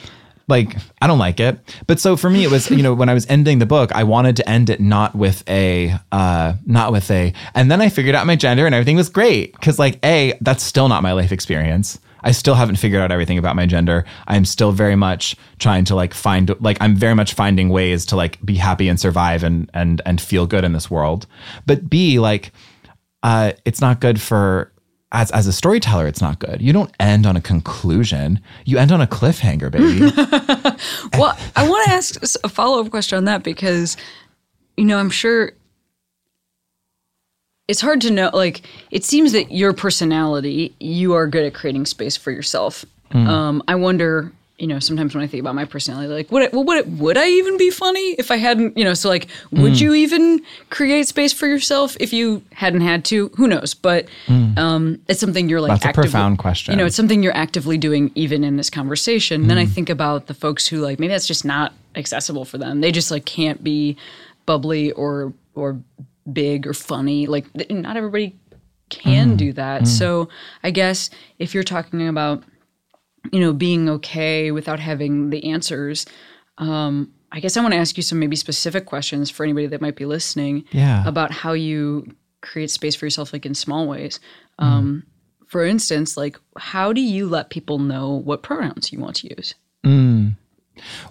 [0.48, 1.60] like I don't like it.
[1.86, 4.04] But so for me it was, you know, when I was ending the book, I
[4.04, 8.16] wanted to end it not with a uh not with a and then I figured
[8.16, 11.32] out my gender and everything was great cuz like a that's still not my life
[11.32, 12.00] experience.
[12.24, 14.06] I still haven't figured out everything about my gender.
[14.28, 18.16] I'm still very much trying to like find like I'm very much finding ways to
[18.16, 21.28] like be happy and survive and and and feel good in this world.
[21.66, 22.52] But B like
[23.24, 24.72] uh it's not good for
[25.12, 26.62] as as a storyteller it's not good.
[26.62, 28.42] You don't end on a conclusion.
[28.66, 30.12] You end on a cliffhanger, baby.
[31.18, 33.98] Well, I want to ask a follow up question on that because,
[34.78, 35.52] you know, I'm sure
[37.70, 38.32] it's hard to know.
[38.34, 42.84] Like, it seems that your personality, you are good at creating space for yourself.
[43.12, 46.50] Um, I wonder, you know, sometimes when I think about my personality, like, would I,
[46.52, 48.96] well, would it, would I even be funny if I hadn't, you know?
[48.96, 50.42] So, like, would you even
[50.72, 53.30] create space for yourself if you hadn't had to?
[53.36, 53.76] Who knows?
[53.76, 55.80] But um, it's something you're like.
[55.80, 56.72] That's a profound question.
[56.72, 59.48] You know, it's something you're actively doing even in this conversation.
[59.48, 62.82] Then I think about the folks who like maybe that's just not accessible for them.
[62.82, 63.96] They just like can't be
[64.48, 65.80] bubbly or or
[66.34, 67.28] big or funny.
[67.28, 68.38] Like not everybody
[68.90, 69.88] can do that.
[69.88, 70.30] So
[70.64, 72.44] I guess if you're talking about
[73.32, 76.06] you know being okay without having the answers,
[76.58, 79.82] um, I guess I want to ask you some maybe specific questions for anybody that
[79.82, 81.08] might be listening Yeah.
[81.08, 82.08] about how you
[82.42, 84.20] create space for yourself like in small ways.
[84.58, 85.04] Um,
[85.48, 89.54] for instance, like how do you let people know what pronouns you want to use?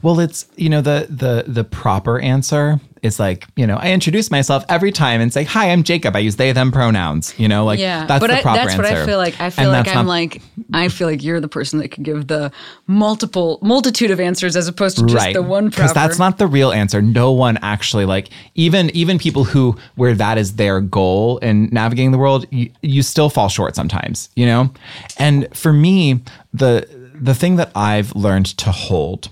[0.03, 4.29] Well, it's you know the the the proper answer is like you know I introduce
[4.29, 7.65] myself every time and say hi I'm Jacob I use they them pronouns you know
[7.65, 8.83] like yeah that's but the I, proper that's answer.
[8.83, 9.41] what I feel like.
[9.41, 10.43] I feel And like I'm not- like
[10.75, 12.51] I feel like you're the person that could give the
[12.89, 16.73] multiple multitude of answers as opposed to just the one because that's not the real
[16.73, 21.69] answer no one actually like even even people who where that is their goal in
[21.71, 24.73] navigating the world you, you still fall short sometimes you know
[25.19, 26.21] and for me
[26.53, 29.29] the the thing that i've learned to hold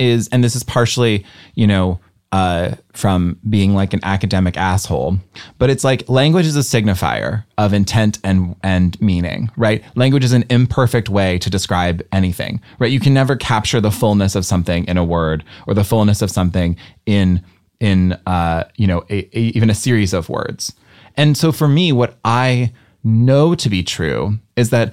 [0.00, 1.24] is and this is partially
[1.54, 2.00] you know
[2.32, 5.18] uh, from being like an academic asshole
[5.58, 9.82] but it's like language is a signifier of intent and and meaning right?
[9.96, 12.92] Language is an imperfect way to describe anything right?
[12.92, 16.30] You can never capture the fullness of something in a word or the fullness of
[16.30, 17.42] something in
[17.80, 20.72] in uh, you know a, a, even a series of words.
[21.16, 22.72] And so for me what i
[23.02, 24.92] know to be true is that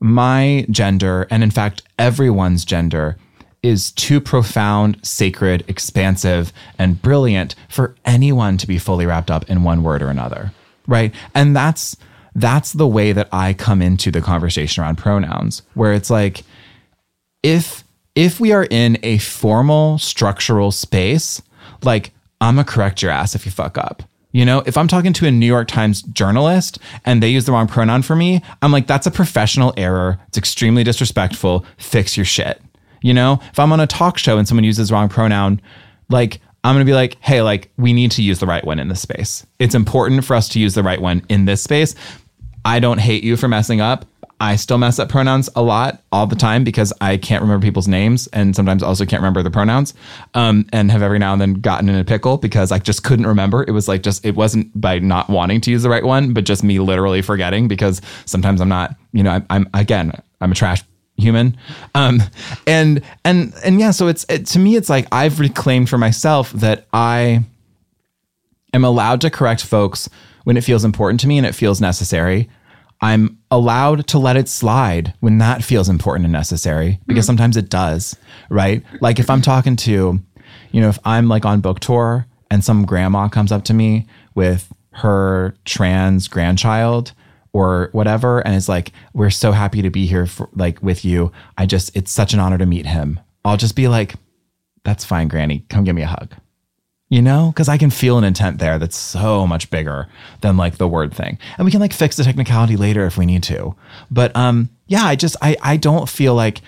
[0.00, 3.16] my gender, and in fact, everyone's gender,
[3.62, 9.64] is too profound, sacred, expansive, and brilliant for anyone to be fully wrapped up in
[9.64, 10.52] one word or another.
[10.86, 11.14] Right.
[11.34, 11.96] And that's
[12.34, 16.44] that's the way that I come into the conversation around pronouns, where it's like,
[17.42, 17.84] if
[18.14, 21.42] if we are in a formal structural space,
[21.82, 24.02] like I'm gonna correct your ass if you fuck up.
[24.30, 27.52] You know, if I'm talking to a New York Times journalist and they use the
[27.52, 30.20] wrong pronoun for me, I'm like, that's a professional error.
[30.28, 31.64] It's extremely disrespectful.
[31.78, 32.60] Fix your shit.
[33.02, 35.60] You know, if I'm on a talk show and someone uses the wrong pronoun,
[36.08, 38.78] like I'm going to be like, hey, like we need to use the right one
[38.78, 39.46] in this space.
[39.58, 41.94] It's important for us to use the right one in this space.
[42.64, 44.04] I don't hate you for messing up.
[44.40, 47.88] I still mess up pronouns a lot all the time because I can't remember people's
[47.88, 49.94] names and sometimes also can't remember the pronouns.
[50.34, 53.26] Um, and have every now and then gotten in a pickle because I just couldn't
[53.26, 53.64] remember.
[53.66, 56.44] It was like just, it wasn't by not wanting to use the right one, but
[56.44, 60.54] just me literally forgetting because sometimes I'm not, you know, I'm, I'm again, I'm a
[60.54, 60.84] trash
[61.18, 61.56] human.
[61.94, 62.22] Um,
[62.66, 66.52] and, and, and yeah, so it's, it, to me, it's like I've reclaimed for myself
[66.52, 67.44] that I
[68.72, 70.08] am allowed to correct folks
[70.44, 72.48] when it feels important to me and it feels necessary.
[73.00, 77.68] I'm allowed to let it slide when that feels important and necessary because sometimes it
[77.68, 78.16] does,
[78.50, 78.82] right?
[79.00, 80.18] Like if I'm talking to,
[80.72, 84.06] you know, if I'm like on book tour and some grandma comes up to me
[84.34, 87.12] with her trans grandchild
[87.58, 91.32] or whatever and is like, we're so happy to be here for, like with you.
[91.56, 93.20] I just, it's such an honor to meet him.
[93.44, 94.14] I'll just be like,
[94.84, 95.64] that's fine, Granny.
[95.68, 96.34] Come give me a hug
[97.08, 100.06] you know because i can feel an intent there that's so much bigger
[100.40, 103.26] than like the word thing and we can like fix the technicality later if we
[103.26, 103.74] need to
[104.10, 106.60] but um yeah i just i i don't feel like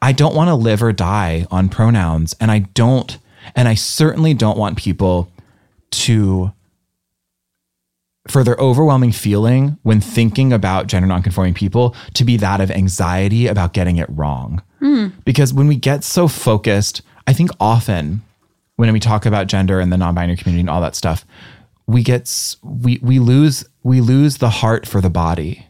[0.00, 3.18] i don't want to live or die on pronouns and i don't
[3.56, 5.30] and i certainly don't want people
[5.90, 6.52] to
[8.30, 13.46] for their overwhelming feeling when thinking about gender nonconforming people to be that of anxiety
[13.46, 15.08] about getting it wrong hmm.
[15.24, 18.22] because when we get so focused i think often
[18.80, 21.26] when we talk about gender and the non-binary community and all that stuff,
[21.86, 25.66] we get we we lose we lose the heart for the body.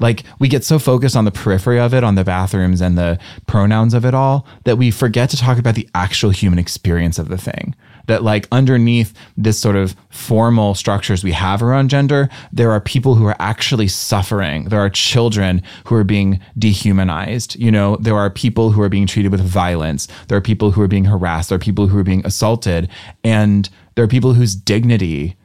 [0.00, 3.20] Like we get so focused on the periphery of it, on the bathrooms and the
[3.46, 7.28] pronouns of it all, that we forget to talk about the actual human experience of
[7.28, 7.76] the thing.
[8.06, 13.14] That like underneath this sort of formal structures we have around gender, there are people
[13.14, 14.64] who are actually suffering.
[14.64, 17.56] There are children who are being dehumanized.
[17.56, 20.08] You know, there are people who are being treated with violence.
[20.28, 21.48] There are people who are being harassed.
[21.48, 22.88] There are people who are being assaulted.
[23.24, 25.36] And there are people whose dignity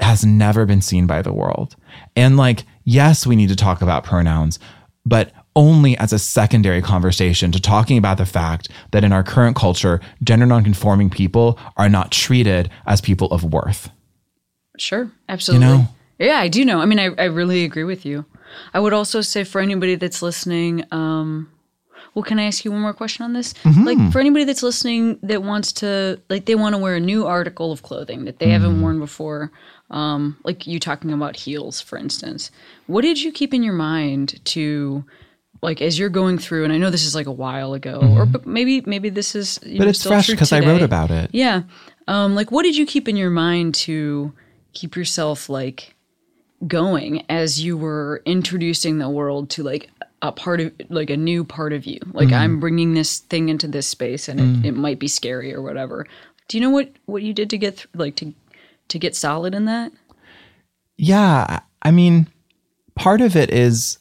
[0.00, 1.76] has never been seen by the world.
[2.16, 4.58] And like, yes, we need to talk about pronouns,
[5.06, 9.56] but only as a secondary conversation to talking about the fact that in our current
[9.56, 13.90] culture, gender nonconforming people are not treated as people of worth.
[14.78, 15.66] Sure, absolutely.
[15.66, 15.88] You know?
[16.18, 16.80] Yeah, I do know.
[16.80, 18.24] I mean, I, I really agree with you.
[18.72, 21.50] I would also say for anybody that's listening, um,
[22.14, 23.54] well, can I ask you one more question on this?
[23.64, 27.26] Like for anybody that's listening that wants to, like, they want to wear a new
[27.26, 29.50] article of clothing that they haven't worn before,
[29.90, 32.52] um, like you talking about heels, for instance.
[32.86, 35.04] What did you keep in your mind to,
[35.64, 36.64] like, as you're going through?
[36.64, 38.32] And I know this is like a while ago, or mm-hmm.
[38.32, 41.30] but maybe maybe this is, But know, it's still fresh because I wrote about it.
[41.32, 41.62] Yeah.
[42.06, 44.32] Um, like, what did you keep in your mind to
[44.72, 45.96] keep yourself like
[46.66, 49.90] going as you were introducing the world to like
[50.22, 51.98] a part of like a new part of you?
[52.12, 52.60] Like, I'm mm-hmm.
[52.60, 54.64] bringing this thing into this space, and it, mm.
[54.66, 56.06] it might be scary or whatever.
[56.48, 58.34] Do you know what what you did to get th- like to
[58.88, 59.92] to get solid in that?
[60.96, 61.60] Yeah.
[61.82, 62.28] I mean,
[62.94, 63.98] part of it is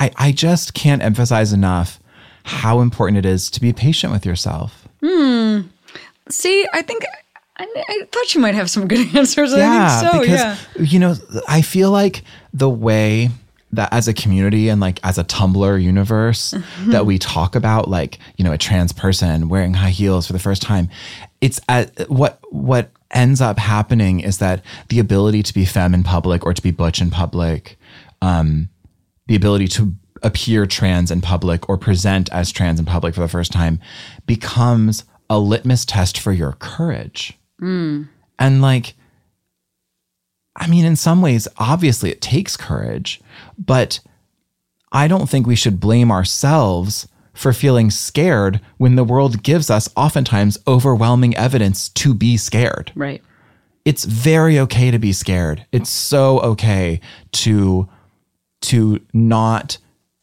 [0.00, 2.00] I, I just can't emphasize enough
[2.44, 4.88] how important it is to be patient with yourself.
[6.30, 7.04] See, I think
[7.58, 9.52] I, I thought you might have some good answers.
[9.52, 10.20] yeah, I think so.
[10.20, 10.56] because yeah.
[10.82, 11.14] you know,
[11.48, 12.22] I feel like
[12.54, 13.30] the way
[13.72, 16.92] that as a community and like as a Tumblr universe Mm-hmm.
[16.92, 20.38] that we talk about like, you know, a trans person wearing high heels for the
[20.38, 20.88] first time,
[21.40, 26.02] it's at what what ends up happening is that the ability to be femme in
[26.02, 27.76] public or to be butch in public,
[28.22, 28.68] um,
[29.30, 33.28] the ability to appear trans in public or present as trans in public for the
[33.28, 33.78] first time
[34.26, 37.38] becomes a litmus test for your courage.
[37.62, 38.08] Mm.
[38.40, 38.94] And like,
[40.56, 43.20] I mean, in some ways, obviously it takes courage,
[43.56, 44.00] but
[44.90, 49.88] I don't think we should blame ourselves for feeling scared when the world gives us
[49.96, 52.90] oftentimes overwhelming evidence to be scared.
[52.96, 53.22] Right.
[53.84, 55.66] It's very okay to be scared.
[55.70, 57.00] It's so okay
[57.30, 57.88] to
[58.62, 59.78] to not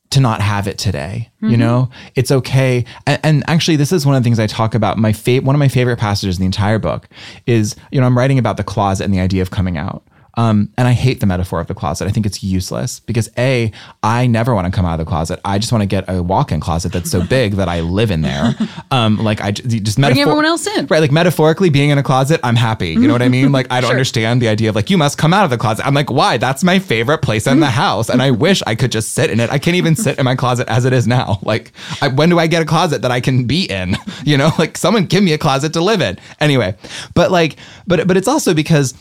[0.09, 1.29] to not have it today.
[1.41, 1.59] You mm-hmm.
[1.59, 2.85] know, it's okay.
[3.05, 4.97] And, and actually, this is one of the things I talk about.
[4.97, 7.09] My fa- one of my favorite passages in the entire book
[7.45, 10.03] is, you know, I'm writing about the closet and the idea of coming out.
[10.37, 12.07] Um, and I hate the metaphor of the closet.
[12.07, 13.71] I think it's useless because A,
[14.03, 15.39] I never want to come out of the closet.
[15.43, 18.11] I just want to get a walk in closet that's so big that I live
[18.11, 18.55] in there.
[18.89, 19.67] Um, like I just
[19.97, 20.85] Bring metaphor- everyone else in.
[20.87, 20.99] Right.
[21.01, 22.89] Like metaphorically being in a closet, I'm happy.
[22.91, 23.51] You know what I mean?
[23.51, 25.85] Like I don't understand the idea of like, you must come out of the closet.
[25.85, 26.37] I'm like, why?
[26.37, 28.09] That's my favorite place in the house.
[28.09, 29.49] And I wish I could just sit in it.
[29.49, 31.39] I can't even sit in my closet as it is now.
[31.41, 33.97] Like, I, when do I get a closet that I can be in?
[34.23, 36.17] You know, like someone give me a closet to live in.
[36.39, 36.75] Anyway,
[37.13, 37.57] but like,
[37.87, 38.93] but, but it's also because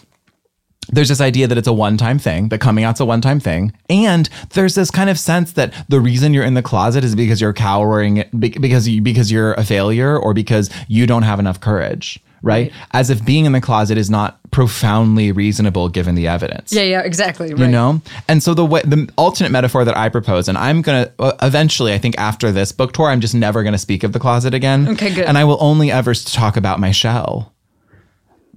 [0.88, 4.28] there's this idea that it's a one-time thing that coming out's a one-time thing and
[4.50, 7.52] there's this kind of sense that the reason you're in the closet is because you're
[7.52, 12.70] cowering because you because you're a failure or because you don't have enough courage right,
[12.92, 17.00] as if being in the closet is not profoundly reasonable given the evidence Yeah, yeah,
[17.00, 17.50] exactly.
[17.50, 17.58] Right.
[17.58, 21.10] you know and so the way the alternate metaphor that i propose and i'm gonna
[21.18, 24.20] uh, eventually i think after this book tour i'm just never gonna speak of the
[24.20, 25.24] closet again Okay, good.
[25.24, 27.52] and i will only ever talk about my shell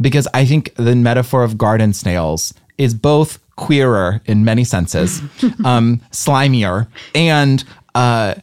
[0.01, 5.19] because i think the metaphor of garden snails is both queerer in many senses
[5.65, 7.63] um slimier and
[7.95, 8.33] uh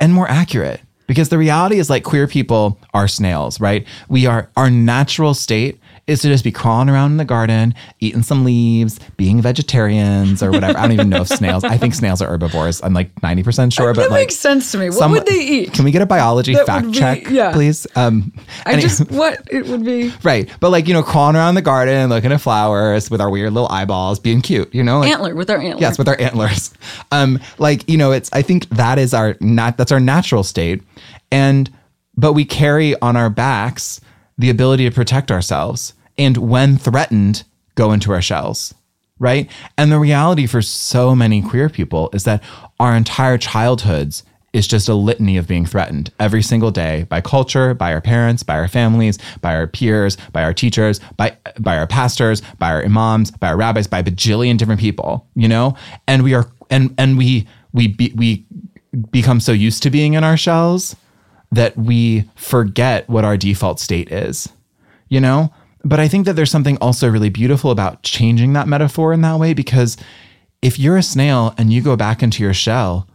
[0.00, 0.80] and more accurate.
[1.06, 3.86] Because the reality is like queer people are snails right?
[4.08, 5.79] We are our natural state
[6.10, 10.50] is to just be crawling around in the garden eating some leaves being vegetarians or
[10.50, 13.72] whatever i don't even know if snails i think snails are herbivores i'm like 90%
[13.72, 14.86] sure but that like makes sense to me.
[14.90, 15.72] What some- would they eat?
[15.72, 17.52] can we get a biology That fact be- check yeah.
[17.52, 18.32] please um
[18.66, 20.12] I just what it would be.
[20.22, 23.52] right but like you know crawling around the garden looking at flowers with our weird
[23.52, 25.80] little eyeballs being cute you know like, Antler with our antler.
[25.80, 26.72] Yes, with our antlers.
[27.12, 30.82] Um, like you know, it's I think that is our not that's our natural state,
[31.32, 31.70] and
[32.16, 34.00] but we carry on our backs
[34.38, 37.44] the ability to protect ourselves, and when threatened,
[37.74, 38.74] go into our shells.
[39.18, 39.50] Right.
[39.76, 42.42] And the reality for so many queer people is that
[42.78, 47.72] our entire childhoods is just a litany of being threatened every single day by culture,
[47.74, 51.86] by our parents, by our families, by our peers, by our teachers, by by our
[51.86, 55.76] pastors, by our imams, by our rabbis, by a bajillion different people, you know?
[56.06, 58.44] And we are and and we we be, we
[59.10, 60.96] become so used to being in our shells
[61.52, 64.48] that we forget what our default state is.
[65.08, 65.52] You know?
[65.82, 69.38] But I think that there's something also really beautiful about changing that metaphor in that
[69.38, 69.96] way because
[70.62, 73.08] if you're a snail and you go back into your shell,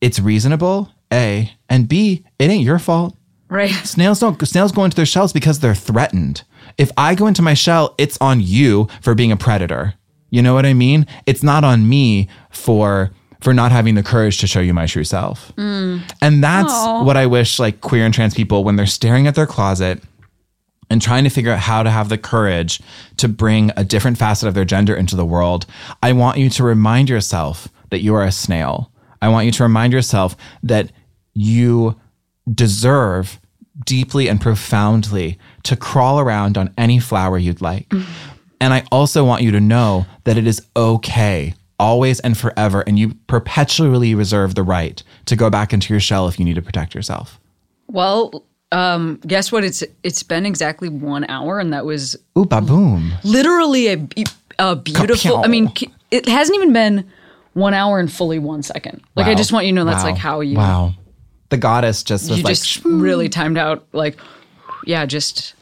[0.00, 3.16] it's reasonable, A, and B, it ain't your fault.
[3.48, 3.70] right.
[3.70, 6.42] Snails don't snails go into their shells because they're threatened.
[6.78, 9.94] If I go into my shell, it's on you for being a predator.
[10.30, 11.06] You know what I mean?
[11.26, 15.04] It's not on me for for not having the courage to show you my true
[15.04, 15.52] self.
[15.56, 16.02] Mm.
[16.20, 16.72] And that's
[17.04, 20.02] what I wish like queer and trans people when they're staring at their closet
[20.90, 22.80] and trying to figure out how to have the courage
[23.16, 25.66] to bring a different facet of their gender into the world,
[26.02, 28.90] I want you to remind yourself that you are a snail.
[29.20, 30.92] I want you to remind yourself that
[31.34, 31.98] you
[32.52, 33.40] deserve
[33.84, 37.88] deeply and profoundly to crawl around on any flower you'd like.
[37.88, 38.10] Mm-hmm.
[38.60, 42.98] And I also want you to know that it is okay, always and forever, and
[42.98, 46.62] you perpetually reserve the right to go back into your shell if you need to
[46.62, 47.38] protect yourself.
[47.88, 49.64] Well, um, guess what?
[49.64, 53.12] It's it's been exactly one hour, and that was Ooh, baboom.
[53.24, 54.06] literally a,
[54.58, 55.38] a beautiful.
[55.38, 55.44] Kapow.
[55.44, 55.72] I mean,
[56.10, 57.08] it hasn't even been
[57.54, 59.02] one hour and fully one second.
[59.14, 60.10] Like I just want you to know that's Wow.
[60.10, 60.94] like how you Wow.
[61.48, 62.54] The goddess just was you like.
[62.56, 63.86] just really timed out.
[63.92, 64.18] Like,
[64.84, 65.54] yeah, just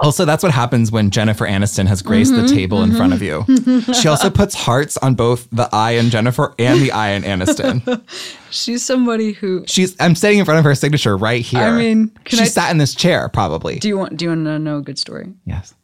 [0.00, 3.22] also, that's what happens when Jennifer Aniston has graced Mm-hmm, the table in front of
[3.22, 3.44] you.
[4.00, 8.02] she also puts hearts on both the I in Jennifer and the I in Aniston.
[8.50, 9.64] she's somebody who.
[9.66, 9.94] She's.
[10.00, 11.60] I'm sitting in front of her signature right here.
[11.62, 13.78] I mean, she I- sat in this chair probably.
[13.78, 14.16] Do you want?
[14.16, 15.32] Do you want to know a good story?
[15.44, 15.74] yes.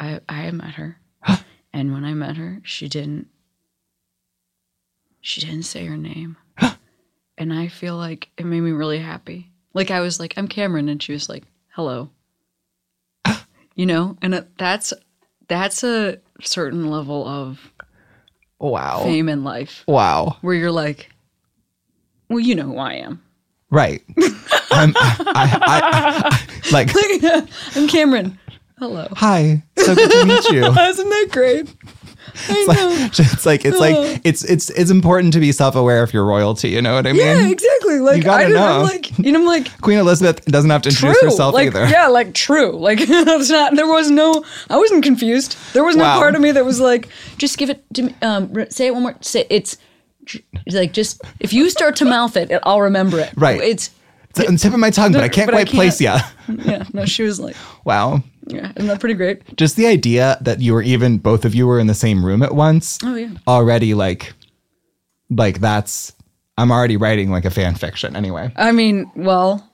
[0.00, 0.98] I I met her,
[1.72, 3.28] and when I met her, she didn't.
[5.20, 6.36] She didn't say her name,
[7.38, 9.50] and I feel like it made me really happy.
[9.72, 11.44] Like I was like, "I'm Cameron," and she was like,
[11.74, 12.10] "Hello,"
[13.74, 14.92] you know, and that's
[15.48, 17.70] that's a certain level of
[18.58, 19.02] Wow.
[19.02, 20.36] fame in life Wow.
[20.40, 21.10] where you're like,
[22.28, 23.22] "Well, you know who I am."
[23.70, 24.02] Right.
[24.70, 26.90] I'm, I, I, I, like.
[27.76, 28.38] I'm Cameron.
[28.78, 29.08] Hello.
[29.12, 29.62] Hi.
[29.78, 30.64] So good to meet you.
[30.78, 31.72] Isn't that great?
[32.48, 33.08] I know.
[33.12, 36.70] It's like it's like it's it's it's important to be self-aware of your royalty.
[36.70, 37.20] You know what I mean?
[37.20, 37.73] yeah, exactly.
[38.00, 38.64] Like gotta I know.
[38.80, 41.28] I'm like, you know, I'm like, Queen Elizabeth doesn't have to introduce true.
[41.30, 41.86] herself like, either.
[41.86, 42.72] Yeah, like true.
[42.72, 43.74] Like it's not.
[43.76, 44.44] There was no.
[44.70, 45.56] I wasn't confused.
[45.72, 46.18] There was no Wow.
[46.18, 48.14] part of me that was like, just give it to me.
[48.22, 49.14] Um, say it one more.
[49.20, 49.76] Say it's
[50.70, 53.32] like just if you start to mouth it, I'll remember it.
[53.36, 53.60] Right.
[53.60, 53.90] It's
[54.30, 56.20] It's on the tip of my tongue, but I can't But quite place ya.
[56.46, 56.60] can't.
[56.66, 56.84] yeah.
[56.92, 58.22] No, she was like, Wow.
[58.46, 59.56] yeah, isn't that pretty great?
[59.56, 62.42] Just the idea that you were even both of you were in the same room
[62.42, 62.98] at once.
[63.02, 63.30] Oh yeah.
[63.46, 64.32] Already like
[65.30, 66.12] like that's
[66.56, 68.52] I'm already writing like a fan fiction anyway.
[68.56, 69.68] I mean, well,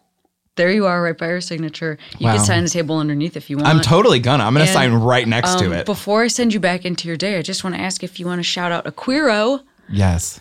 [0.57, 1.97] There you are, right by her signature.
[2.19, 2.37] You Wow.
[2.37, 3.69] can sign the table underneath if you want.
[3.69, 4.45] I'm totally gonna.
[4.45, 5.87] I'm gonna And, sign right next to Um, it.
[5.87, 8.27] Before I send you back into your day, I just want to ask if you
[8.27, 10.39] want to shout out a queero, yes.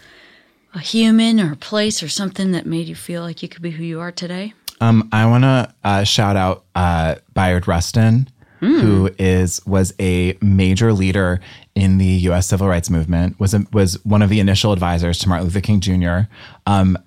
[0.74, 3.72] a human or a place or something that made you feel like you could be
[3.72, 4.54] who you are today.
[4.82, 8.28] Um, I want to uh, shout out uh, Bayard Rustin,
[8.60, 11.40] who is was a major leader
[11.80, 12.48] in the U.S.
[12.48, 13.40] civil rights movement.
[13.40, 16.30] was a, was one of the initial advisors to Martin Luther King Jr.
[16.66, 16.98] Um,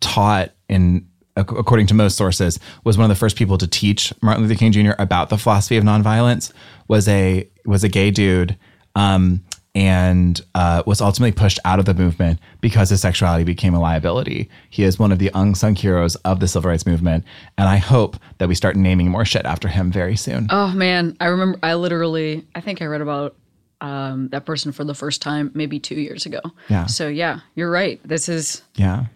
[0.00, 1.06] taught in
[1.36, 4.72] according to most sources was one of the first people to teach Martin Luther King
[4.72, 4.92] Jr.
[4.98, 6.52] about the philosophy of nonviolence.
[6.88, 8.56] was a was a gay dude.
[8.94, 13.80] Um, and uh, was ultimately pushed out of the movement because his sexuality became a
[13.80, 14.50] liability.
[14.68, 17.24] He is one of the unsung heroes of the civil rights movement,
[17.56, 20.48] and I hope that we start naming more shit after him very soon.
[20.50, 21.58] Oh man, I remember.
[21.62, 23.36] I literally, I think I read about
[23.80, 26.40] um, that person for the first time maybe two years ago.
[26.68, 26.86] Yeah.
[26.86, 28.00] So yeah, you're right.
[28.04, 29.06] This is Yeah,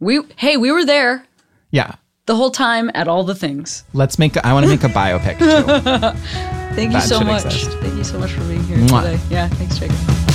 [0.00, 0.20] we.
[0.36, 1.24] Hey, we were there
[1.70, 1.94] yeah.
[2.26, 3.84] the whole time at all the things.
[3.92, 4.36] Let's make.
[4.44, 6.18] I want to make a biopic too.
[6.74, 7.44] Thank you so much.
[7.44, 7.70] exist.
[7.78, 9.02] Thank you so much for being here Mwah.
[9.02, 9.20] today.
[9.30, 10.27] Yeah, thanks, Jacob.